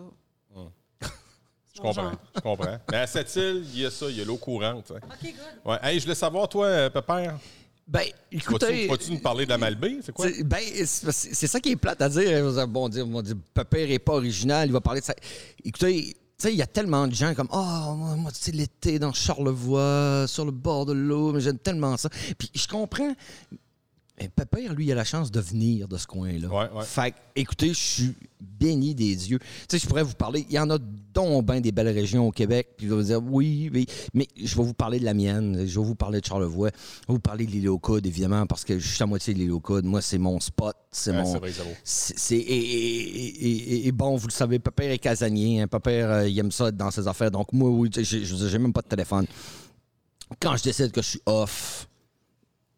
Je 1.76 1.82
comprends. 1.82 2.12
Je 2.36 2.42
comprends. 2.42 2.78
Mais 2.92 2.98
à 2.98 3.08
cette 3.08 3.34
île, 3.36 3.64
il 3.74 3.80
y 3.82 3.86
a 3.86 3.92
ça, 3.92 4.10
il 4.10 4.18
y 4.18 4.22
a 4.22 4.26
l'eau 4.26 4.38
courante. 4.38 4.92
hein. 4.92 5.00
OK, 5.06 5.22
good. 5.22 5.36
Ouais. 5.66 5.78
Hey, 5.84 5.98
je 6.00 6.04
voulais 6.06 6.16
savoir, 6.16 6.48
toi, 6.50 6.66
euh, 6.66 6.90
Pépère, 6.90 7.38
Ben, 7.90 8.02
vas-tu 8.02 8.38
écoutez. 8.38 8.88
vas-tu 8.88 9.12
nous 9.12 9.20
parler 9.20 9.46
de 9.46 9.50
la 9.50 9.58
Malbaie? 9.58 9.98
C'est 10.04 10.12
quoi? 10.12 10.28
Ben, 10.46 10.60
c'est 10.86 11.48
ça 11.48 11.60
qui 11.60 11.72
est 11.72 11.76
plate 11.76 12.00
à 12.04 12.10
dire. 12.10 12.46
Allez 12.48 12.68
Bon, 12.68 12.88
dire, 12.88 13.08
on 13.08 13.24
Pépère 13.54 13.88
n'est 13.88 13.98
pas 13.98 14.14
original, 14.14 14.70
il 14.70 14.72
va 14.72 14.80
parler 14.80 15.02
de 15.02 15.06
ça. 15.06 15.16
Écoutez, 15.66 16.14
tu 16.14 16.16
sais, 16.38 16.54
il 16.54 16.58
y 16.58 16.62
a 16.62 16.68
tellement 16.68 17.08
de 17.08 17.16
gens 17.16 17.34
comme 17.34 17.48
Oh, 17.52 17.96
moi, 17.96 18.16
moi, 18.16 18.32
tu 18.32 18.38
sais, 18.42 18.52
l'été 18.52 19.00
dans 19.00 19.12
Charlevoix, 19.12 20.26
sur 20.28 20.46
le 20.46 20.52
bord 20.52 20.86
de 20.86 20.94
l'eau, 20.94 21.34
mais 21.34 21.42
j'aime 21.42 21.58
tellement 21.58 21.98
ça. 21.98 22.10
Puis 22.38 22.52
je 22.54 22.68
comprends. 22.68 23.16
Mais 24.22 24.30
Pépère, 24.30 24.74
lui, 24.74 24.86
il 24.88 24.92
a 24.92 24.96
la 24.96 25.04
chance 25.06 25.32
de 25.32 25.40
venir 25.40 25.88
de 25.88 25.98
ce 25.98 26.06
coin-là. 26.08 26.48
Ouais, 26.50 26.70
ouais. 26.78 26.84
Fait 26.86 27.12
que, 27.12 27.16
écoutez, 27.36 27.70
je 27.70 27.74
suis 27.80 28.16
béni 28.42 28.94
des 28.96 29.16
dieux. 29.16 29.40
Tu 29.40 29.48
sais, 29.70 29.80
je 29.80 29.88
pourrais 29.88 30.04
vous 30.04 30.14
parler. 30.16 30.46
Il 30.50 30.56
y 30.56 30.60
en 30.60 30.70
a 30.70 30.78
donc 31.14 31.46
des 31.62 31.72
belles 31.72 31.88
régions 31.90 32.28
au 32.28 32.32
Québec. 32.32 32.70
Puis 32.78 32.88
je 32.88 32.92
vais 32.94 32.98
vous 33.02 33.08
dire, 33.08 33.22
oui, 33.24 33.70
oui, 33.74 33.86
mais 34.14 34.28
je 34.36 34.56
vais 34.56 34.64
vous 34.64 34.74
parler 34.74 35.00
de 35.00 35.06
la 35.06 35.14
mienne. 35.14 35.66
Je 35.66 35.80
vais 35.80 35.86
vous 35.86 35.96
parler 35.96 36.20
de 36.22 36.26
Charlevoix. 36.26 36.70
Je 36.74 37.08
vais 37.08 37.14
vous 37.14 37.20
parler 37.20 37.46
de 37.46 37.52
l'île 37.52 37.70
aux 37.70 37.80
Coudes, 37.80 38.06
évidemment, 38.06 38.46
parce 38.46 38.66
que 38.66 38.78
je 38.78 38.88
suis 38.94 39.02
à 39.04 39.06
moitié 39.06 39.34
de 39.34 39.40
l'île 39.40 39.52
aux 39.52 39.60
Coudes. 39.60 39.86
Moi, 39.86 40.02
c'est 40.02 40.18
mon 40.18 40.40
spot. 40.40 40.76
C'est 40.92 41.12
Ouais, 41.12 41.22
mon. 41.24 41.34
c'est 41.34 41.40
vrai, 41.40 41.52
et, 42.36 42.46
et- 42.46 43.46
et- 43.46 43.74
et- 43.74 43.88
et 43.88 43.92
bon, 43.92 44.16
vous 44.16 44.28
le 44.28 44.34
savez, 44.34 44.60
Pépère 44.60 44.92
est 44.92 45.00
casanier. 45.00 45.62
Hein, 45.62 45.68
Pépère, 45.68 46.10
euh, 46.10 46.28
il 46.28 46.38
aime 46.40 46.52
ça 46.52 46.68
être 46.68 46.78
dans 46.78 46.92
ses 46.92 47.08
affaires. 47.08 47.32
Donc, 47.32 47.54
moi, 47.54 47.70
oui, 47.70 47.90
j'ai 47.94 48.58
même 48.60 48.74
pas 48.74 48.82
de 48.82 48.88
téléphone. 48.88 49.26
Quand 50.40 50.56
je 50.58 50.64
décide 50.64 50.92
que 50.92 51.02
je 51.02 51.08
suis 51.10 51.22
off, 51.26 51.88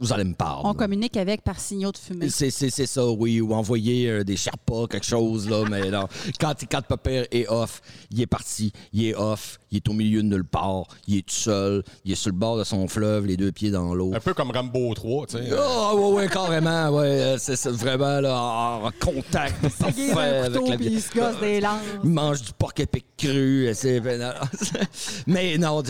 vous 0.01 0.11
allez 0.11 0.23
me 0.23 0.33
parler. 0.33 0.63
On 0.65 0.73
communique 0.73 1.15
avec 1.15 1.43
par 1.43 1.59
signaux 1.59 1.91
de 1.91 1.97
fumée. 1.97 2.29
C'est, 2.29 2.49
c'est, 2.49 2.71
c'est 2.71 2.87
ça, 2.87 3.05
oui. 3.07 3.39
Ou 3.39 3.53
envoyer 3.53 4.09
euh, 4.09 4.23
des 4.23 4.35
Sherpas, 4.35 4.87
quelque 4.87 5.05
chose, 5.05 5.47
là. 5.47 5.63
mais 5.69 5.89
non. 5.91 6.07
Quand, 6.39 6.55
quand 6.69 6.81
Pépère 6.81 7.27
est 7.31 7.47
off, 7.47 7.81
il 8.09 8.19
est 8.19 8.27
parti. 8.27 8.73
Il 8.91 9.05
est 9.05 9.15
off. 9.15 9.59
Il 9.71 9.77
est 9.77 9.89
au 9.89 9.93
milieu 9.93 10.21
de 10.21 10.27
nulle 10.27 10.43
part. 10.43 10.83
Il 11.07 11.17
est 11.17 11.21
tout 11.25 11.33
seul. 11.33 11.83
Il 12.03 12.11
est 12.11 12.15
sur 12.15 12.29
le 12.29 12.35
bord 12.37 12.57
de 12.57 12.63
son 12.63 12.87
fleuve, 12.87 13.25
les 13.25 13.37
deux 13.37 13.51
pieds 13.51 13.71
dans 13.71 13.93
l'eau. 13.93 14.11
Un 14.13 14.19
peu 14.19 14.33
comme 14.33 14.51
Rambo 14.51 14.93
3, 14.93 15.27
tu 15.27 15.37
sais. 15.37 15.49
Oh, 15.57 15.93
ouais, 16.13 16.21
ouais, 16.23 16.27
carrément, 16.27 16.89
ouais. 16.89 17.05
euh, 17.05 17.37
C'est, 17.37 17.55
vraiment, 17.69 18.19
là, 18.19 18.37
en 18.83 18.91
contact 18.99 19.55
est 20.09 20.11
un 20.13 20.43
avec 20.43 20.53
couteau, 20.53 20.67
la 20.71 20.77
puis 20.77 20.87
il 20.87 21.01
se 21.01 21.13
gosse 21.13 21.39
des 21.39 21.59
il 22.03 22.09
mange 22.09 22.41
du 22.41 22.51
porc 22.57 22.73
épic 22.77 23.05
cru. 23.17 23.71
Mais 25.27 25.57
non, 25.57 25.81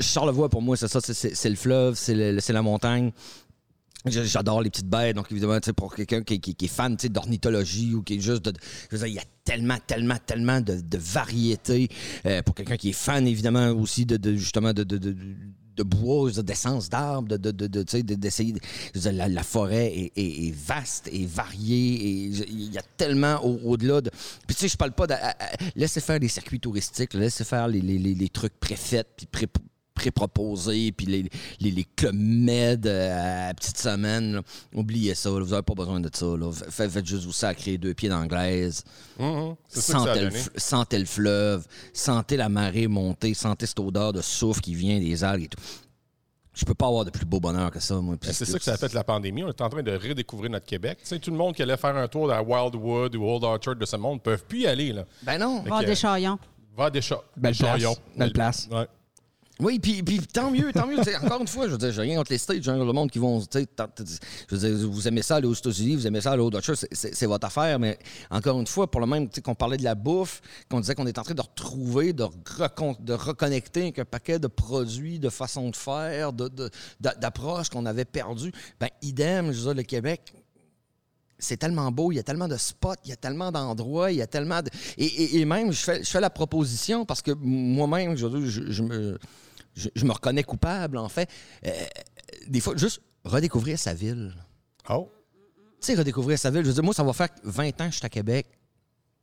Charlevoix, 0.00 0.48
pour 0.48 0.62
moi, 0.62 0.76
c'est 0.76 0.88
ça. 0.88 1.00
c'est- 1.00 1.14
le 1.48 1.56
fleuve, 1.56 1.94
c'est 1.94 2.14
le- 2.14 2.40
c'est 2.40 2.52
la 2.52 2.62
montagne. 2.62 3.12
J'adore 4.10 4.62
les 4.62 4.70
petites 4.70 4.88
bêtes, 4.88 5.16
donc 5.16 5.30
évidemment, 5.30 5.58
pour 5.76 5.94
quelqu'un 5.94 6.22
qui, 6.22 6.40
qui- 6.40 6.64
est 6.64 6.68
fan 6.68 6.96
d'ornithologie 6.96 7.94
ou 7.94 8.02
qui 8.02 8.14
est 8.16 8.20
juste 8.20 8.44
de. 8.44 8.52
Je 8.90 8.96
veux 8.96 8.98
dire, 8.98 9.06
il 9.08 9.14
y 9.14 9.18
a 9.18 9.24
tellement, 9.44 9.78
tellement, 9.86 10.16
tellement 10.24 10.60
de, 10.60 10.80
de 10.80 10.98
variétés. 10.98 11.88
Euh, 12.26 12.42
pour 12.42 12.54
quelqu'un 12.54 12.76
qui 12.76 12.90
est 12.90 12.92
fan, 12.92 13.26
évidemment, 13.26 13.70
aussi 13.70 14.06
de, 14.06 14.16
de- 14.16 14.36
justement 14.36 14.72
de. 14.72 14.84
de, 14.84 14.98
de- 14.98 15.16
bois, 15.84 16.28
d'essence 16.42 16.88
d'arbres, 16.88 17.38
de, 17.38 17.52
de, 17.52 17.66
de, 17.68 17.82
d'essayer. 18.14 18.52
la, 19.12 19.28
la 19.28 19.42
forêt 19.44 20.10
est, 20.16 20.52
vaste 20.52 21.08
et 21.12 21.24
variée 21.24 21.94
et 21.94 22.24
il 22.50 22.72
y 22.72 22.78
a 22.78 22.82
tellement 22.96 23.36
au- 23.44 23.60
au-delà 23.64 24.00
de. 24.00 24.10
Puis 24.48 24.56
tu 24.56 24.62
sais, 24.62 24.68
je 24.68 24.76
parle 24.76 24.90
pas 24.90 25.06
de. 25.06 25.14
laissez 25.76 26.00
faire 26.00 26.18
les 26.18 26.26
circuits 26.26 26.58
touristiques, 26.58 27.14
laissez 27.14 27.44
faire 27.44 27.68
les, 27.68 27.80
les, 27.80 27.98
trucs 28.28 28.58
préfaits 28.58 29.06
puis 29.16 29.26
pré 29.26 29.46
pré-proposés, 29.98 30.92
puis 30.92 31.06
les, 31.06 31.22
les, 31.60 31.70
les 31.70 31.86
euh, 32.86 33.44
à 33.44 33.46
la 33.48 33.54
petite 33.54 33.76
semaine. 33.78 34.34
là. 34.36 34.42
Oubliez 34.74 35.14
ça, 35.14 35.30
là, 35.30 35.40
vous 35.40 35.50
n'avez 35.50 35.62
pas 35.62 35.74
besoin 35.74 36.00
de 36.00 36.08
ça. 36.12 36.26
là. 36.26 36.50
Faites, 36.70 36.90
faites 36.90 37.06
juste 37.06 37.24
vous 37.24 37.32
sacrer 37.32 37.76
deux 37.78 37.94
pieds 37.94 38.08
d'anglaise. 38.08 38.84
Mhm. 39.18 39.54
C'est 39.68 39.80
ça 39.80 39.92
que 39.94 39.98
ça 39.98 40.04
a 40.04 40.14
Sentez 40.14 40.20
le, 40.24 40.30
donné. 40.30 40.40
f- 40.40 40.48
sentez 40.58 40.98
le 40.98 41.04
fleuve, 41.04 41.66
sentez 41.92 42.36
la 42.36 42.48
marée 42.48 42.86
monter, 42.88 43.34
sentez 43.34 43.66
cette 43.66 43.80
odeur 43.80 44.12
de 44.12 44.20
soufre 44.22 44.60
qui 44.60 44.74
vient 44.74 44.98
des 44.98 45.22
algues 45.24 45.44
et 45.44 45.48
tout. 45.48 45.58
Je 46.54 46.64
peux 46.64 46.74
pas 46.74 46.88
avoir 46.88 47.04
de 47.04 47.10
plus 47.10 47.24
beau 47.24 47.38
bonheur 47.38 47.70
que 47.70 47.78
ça, 47.78 47.94
moi. 48.00 48.16
Puis 48.20 48.28
Ben, 48.28 48.34
C'est 48.34 48.44
ça 48.44 48.58
que 48.58 48.64
ça 48.64 48.72
a 48.72 48.76
fait 48.76 48.92
la 48.92 49.04
pandémie. 49.04 49.44
On 49.44 49.48
est 49.48 49.60
en 49.60 49.68
train 49.68 49.82
de 49.82 49.92
redécouvrir 49.92 50.50
notre 50.50 50.66
Québec. 50.66 50.98
Tu 51.02 51.06
sais, 51.06 51.18
tout 51.20 51.30
le 51.30 51.36
monde 51.36 51.54
qui 51.54 51.62
allait 51.62 51.76
faire 51.76 51.94
un 51.96 52.08
tour 52.08 52.26
dans 52.26 52.40
Wildwood 52.40 53.14
ou 53.14 53.24
Old 53.24 53.44
Orchard 53.44 53.76
de 53.76 53.84
ce 53.86 53.94
monde 53.96 54.14
ne 54.16 54.22
peuvent 54.22 54.44
plus 54.44 54.60
y 54.62 54.66
aller. 54.66 54.92
Là. 54.92 55.04
Ben 55.22 55.38
non. 55.38 55.62
Va 55.62 55.80
que- 55.82 55.86
des 55.86 55.94
chaillons. 55.94 56.36
Va 56.76 56.86
à 56.86 56.90
des. 56.90 57.00
Belle 57.36 57.52
des 57.52 57.58
place. 57.58 57.58
chaillons. 57.58 57.96
Belle 58.16 58.32
place. 58.32 58.68
Ouais. 58.72 58.86
Oui, 59.60 59.80
puis, 59.80 60.04
puis 60.04 60.18
tant 60.20 60.52
mieux, 60.52 60.72
tant 60.72 60.86
mieux. 60.86 60.98
Encore 61.22 61.40
une 61.40 61.48
fois, 61.48 61.66
je 61.66 61.72
veux 61.72 61.78
dire, 61.78 61.90
j'ai 61.90 62.02
rien 62.02 62.16
contre 62.18 62.30
les 62.30 62.38
states, 62.38 62.62
genre 62.62 62.76
le 62.84 62.92
monde 62.92 63.10
qui 63.10 63.18
vont, 63.18 63.40
je 63.40 63.58
veux 64.50 64.58
dire, 64.58 64.88
vous 64.88 65.08
aimez 65.08 65.22
ça 65.22 65.36
aller 65.36 65.48
aux 65.48 65.54
États-Unis, 65.54 65.96
vous 65.96 66.06
aimez 66.06 66.20
ça 66.20 66.30
aller 66.32 66.42
au 66.42 66.48
Dutcher, 66.50 66.74
c'est- 66.92 67.26
votre 67.26 67.46
affaire, 67.46 67.78
mais 67.80 67.98
encore 68.30 68.60
une 68.60 68.68
fois, 68.68 68.88
pour 68.88 69.00
le 69.00 69.08
même, 69.08 69.28
tu 69.28 69.36
sais, 69.36 69.42
qu'on 69.42 69.56
parlait 69.56 69.76
de 69.76 69.82
la 69.84 69.96
bouffe, 69.96 70.40
qu'on 70.70 70.78
disait 70.78 70.94
qu'on 70.94 71.06
est 71.08 71.18
en 71.18 71.22
train 71.24 71.34
de 71.34 71.40
retrouver, 71.42 72.12
de, 72.12 72.22
recon- 72.22 72.96
de 73.02 73.12
reconnecter 73.14 73.82
avec 73.82 73.98
un 73.98 74.04
paquet 74.04 74.38
de 74.38 74.46
produits, 74.46 75.18
de 75.18 75.28
façons 75.28 75.70
de 75.70 75.76
faire, 75.76 76.32
de- 76.32 76.46
de- 76.48 76.70
d'approches 77.00 77.68
qu'on 77.68 77.84
avait 77.84 78.04
perdues, 78.04 78.52
ben 78.78 78.88
idem, 79.02 79.50
je 79.50 79.58
veux 79.58 79.64
dire, 79.64 79.74
le 79.74 79.82
Québec, 79.82 80.32
c'est 81.40 81.56
tellement 81.56 81.90
beau, 81.92 82.10
il 82.12 82.16
y 82.16 82.18
a 82.18 82.22
tellement 82.24 82.48
de 82.48 82.56
spots, 82.56 82.94
il 83.04 83.10
y 83.10 83.12
a 83.12 83.16
tellement 83.16 83.52
d'endroits, 83.52 84.10
il 84.10 84.18
y 84.18 84.22
a 84.22 84.26
tellement 84.26 84.60
de... 84.62 84.70
Et, 84.96 85.04
et- 85.06 85.38
et 85.40 85.44
même, 85.44 85.70
je 85.72 85.80
fais, 85.82 86.02
je 86.04 86.08
fais 86.10 86.20
la 86.20 86.30
proposition 86.30 87.04
parce 87.04 87.22
que 87.22 87.30
moi-même, 87.32 88.16
je, 88.16 88.26
je- 88.46 88.70
je 88.72 88.82
me, 88.82 89.18
je, 89.78 89.88
je 89.94 90.04
me 90.04 90.12
reconnais 90.12 90.42
coupable, 90.42 90.98
en 90.98 91.08
fait. 91.08 91.28
Euh, 91.66 91.70
des 92.48 92.60
fois, 92.60 92.76
juste 92.76 93.00
redécouvrir 93.24 93.78
sa 93.78 93.94
ville. 93.94 94.34
Oh. 94.90 95.10
Tu 95.80 95.86
sais, 95.86 95.94
redécouvrir 95.94 96.38
sa 96.38 96.50
ville. 96.50 96.62
Je 96.62 96.68
veux 96.68 96.74
dire, 96.74 96.82
moi, 96.82 96.94
ça 96.94 97.04
va 97.04 97.12
faire 97.12 97.28
20 97.44 97.80
ans 97.80 97.86
que 97.86 97.92
je 97.92 97.98
suis 97.98 98.06
à 98.06 98.08
Québec. 98.08 98.46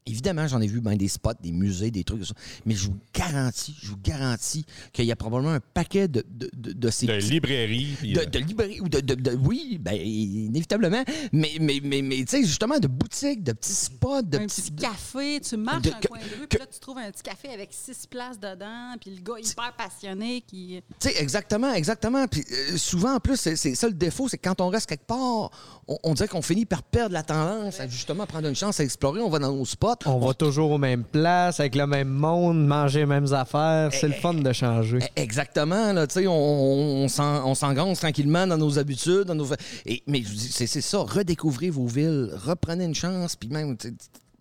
Évidemment, 0.07 0.47
j'en 0.47 0.61
ai 0.61 0.67
vu 0.67 0.81
ben, 0.81 0.95
des 0.95 1.07
spots, 1.07 1.31
des 1.41 1.51
musées, 1.51 1.89
des 1.89 2.03
trucs, 2.03 2.23
ça. 2.25 2.35
mais 2.63 2.75
je 2.75 2.85
vous 2.85 2.97
garantis, 3.11 3.75
je 3.81 3.87
vous 3.89 3.97
garantis 3.97 4.63
qu'il 4.93 5.05
y 5.05 5.11
a 5.11 5.15
probablement 5.15 5.53
un 5.53 5.59
paquet 5.59 6.07
de, 6.07 6.23
de, 6.29 6.47
de, 6.55 6.73
de 6.73 6.89
ces 6.91 7.07
De 7.07 7.13
petits- 7.13 7.29
librairie. 7.31 7.95
puis, 7.97 8.13
de, 8.13 8.19
euh, 8.19 8.25
de 8.25 8.37
librairie 8.39 8.81
ou 8.81 8.87
de, 8.87 8.99
de- 8.99 9.15
de- 9.15 9.35
oui, 9.35 9.79
ben 9.81 9.95
inévitablement, 9.95 11.03
mais 11.31 11.53
mais 11.59 11.79
mais, 11.83 12.01
mais 12.03 12.17
tu 12.17 12.27
sais 12.27 12.43
justement 12.45 12.77
de 12.77 12.87
boutiques, 12.87 13.43
de 13.43 13.53
petits 13.53 13.73
spots, 13.73 14.21
de 14.21 14.37
un 14.37 14.45
petits 14.45 14.61
petit 14.71 14.75
café, 14.75 15.39
tu 15.41 15.57
marches 15.57 15.87
un 15.87 15.99
que- 15.99 16.07
coin 16.07 16.19
de 16.19 16.23
rue, 16.23 16.41
que- 16.41 16.47
puis 16.49 16.59
là, 16.59 16.65
tu 16.71 16.79
trouves 16.79 16.97
un 16.99 17.09
petit 17.09 17.23
café 17.23 17.49
avec 17.49 17.69
six 17.71 18.05
places 18.07 18.39
dedans, 18.39 18.95
puis 19.01 19.09
le 19.09 19.21
gars 19.21 19.39
hyper 19.39 19.73
passionné 19.75 20.41
qui... 20.41 20.81
Tu 20.99 21.09
sais, 21.09 21.19
exactement, 21.19 21.73
exactement. 21.73 22.27
Puis 22.27 22.43
euh, 22.51 22.77
souvent, 22.77 23.15
en 23.15 23.19
plus, 23.19 23.37
c'est 23.37 23.55
c'est 23.55 23.73
ça 23.73 23.87
le 23.87 23.93
défaut, 23.95 24.29
c'est 24.29 24.37
que 24.37 24.47
quand 24.47 24.61
on 24.61 24.69
reste 24.69 24.87
quelque 24.87 25.07
part, 25.07 25.49
on, 25.87 25.97
on 26.03 26.13
dirait 26.13 26.27
qu'on 26.27 26.43
finit 26.43 26.65
par 26.67 26.83
perdre 26.83 27.13
la 27.13 27.23
tendance 27.23 27.79
à 27.79 27.87
justement 27.87 28.27
prendre 28.27 28.47
une 28.47 28.55
chance 28.55 28.79
à 28.79 28.83
explorer. 28.83 29.19
On 29.21 29.29
va 29.29 29.39
dans 29.39 29.51
nos 29.51 29.65
spots. 29.65 29.94
On 30.05 30.19
va 30.19 30.33
toujours 30.33 30.71
aux 30.71 30.77
mêmes 30.77 31.03
places, 31.03 31.59
avec 31.59 31.75
le 31.75 31.87
même 31.87 32.09
monde, 32.09 32.65
manger 32.65 32.99
les 32.99 33.05
mêmes 33.05 33.33
affaires. 33.33 33.89
C'est 33.93 34.07
le 34.07 34.13
fun 34.13 34.33
de 34.33 34.53
changer. 34.53 34.99
Eh, 35.15 35.21
Exactement, 35.21 35.93
là, 35.93 36.07
tu 36.07 36.13
sais, 36.21 36.27
on, 36.27 36.33
on, 36.33 37.07
on 37.07 37.55
s'engance 37.55 37.99
tranquillement 37.99 38.47
dans 38.47 38.57
nos 38.57 38.77
habitudes, 38.79 39.23
dans 39.23 39.35
nos... 39.35 39.47
Et, 39.85 40.03
mais 40.07 40.23
c'est 40.25 40.67
ça, 40.67 40.99
redécouvrez 40.99 41.69
vos 41.69 41.87
villes, 41.87 42.31
reprenez 42.45 42.85
une 42.85 42.95
chance, 42.95 43.35
puis 43.35 43.49
même, 43.49 43.75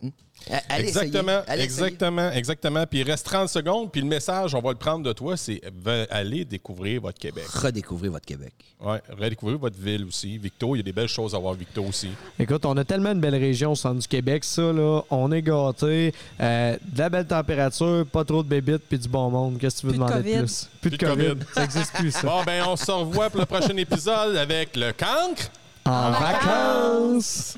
Euh, 0.03 0.57
Allez 0.69 0.87
exactement, 0.89 1.39
essayer. 1.39 1.43
Allez 1.47 1.63
exactement, 1.63 2.31
exactement. 2.31 2.85
Puis 2.85 2.99
il 2.99 3.09
reste 3.09 3.25
30 3.25 3.49
secondes, 3.49 3.91
puis 3.91 4.01
le 4.01 4.07
message, 4.07 4.53
on 4.53 4.61
va 4.61 4.71
le 4.71 4.77
prendre 4.77 5.03
de 5.03 5.13
toi, 5.13 5.37
c'est 5.37 5.61
allez 6.11 6.45
découvrir 6.45 7.01
votre 7.01 7.17
Québec. 7.17 7.45
Redécouvrez 7.47 8.09
votre 8.09 8.25
Québec. 8.25 8.53
Ouais, 8.79 9.01
redécouvrir 9.17 9.57
votre 9.57 9.79
ville 9.79 10.05
aussi. 10.05 10.37
Victo, 10.37 10.75
il 10.75 10.79
y 10.79 10.81
a 10.81 10.83
des 10.83 10.91
belles 10.91 11.07
choses 11.07 11.33
à 11.33 11.39
voir, 11.39 11.53
Victo 11.53 11.83
aussi. 11.83 12.09
Écoute, 12.37 12.65
on 12.65 12.75
a 12.77 12.83
tellement 12.83 13.15
de 13.15 13.19
belles 13.19 13.35
régions 13.35 13.71
au 13.71 13.75
centre 13.75 13.99
du 14.01 14.07
Québec, 14.07 14.43
ça, 14.43 14.73
là, 14.73 15.01
on 15.09 15.31
est 15.31 15.41
gâtés. 15.41 16.13
Euh, 16.39 16.77
de 16.93 16.99
la 16.99 17.09
belle 17.09 17.27
température, 17.27 18.05
pas 18.05 18.23
trop 18.25 18.43
de 18.43 18.49
bébites, 18.49 18.83
puis 18.87 18.99
du 18.99 19.07
bon 19.07 19.31
monde. 19.31 19.57
Qu'est-ce 19.57 19.77
que 19.77 19.81
tu 19.81 19.85
veux 19.87 19.91
Plus 19.93 19.99
demander 19.99 20.15
de 20.15 20.21
COVID. 20.21 20.39
plus? 20.39 20.69
Plus 20.81 20.89
de 20.91 20.97
Plus 20.97 21.07
de 21.07 21.13
COVID. 21.13 21.27
COVID. 21.29 21.45
Ça 21.53 21.61
n'existe 21.61 21.93
plus, 21.93 22.11
ça. 22.11 22.27
Bon, 22.27 22.43
ben, 22.43 22.63
on 22.67 22.75
se 22.75 22.91
revoit 22.91 23.29
pour 23.29 23.39
le 23.39 23.45
prochain 23.45 23.75
épisode 23.77 24.35
avec 24.35 24.75
le 24.75 24.91
cancre. 24.91 25.49
En 25.85 26.11
vacances! 26.11 27.57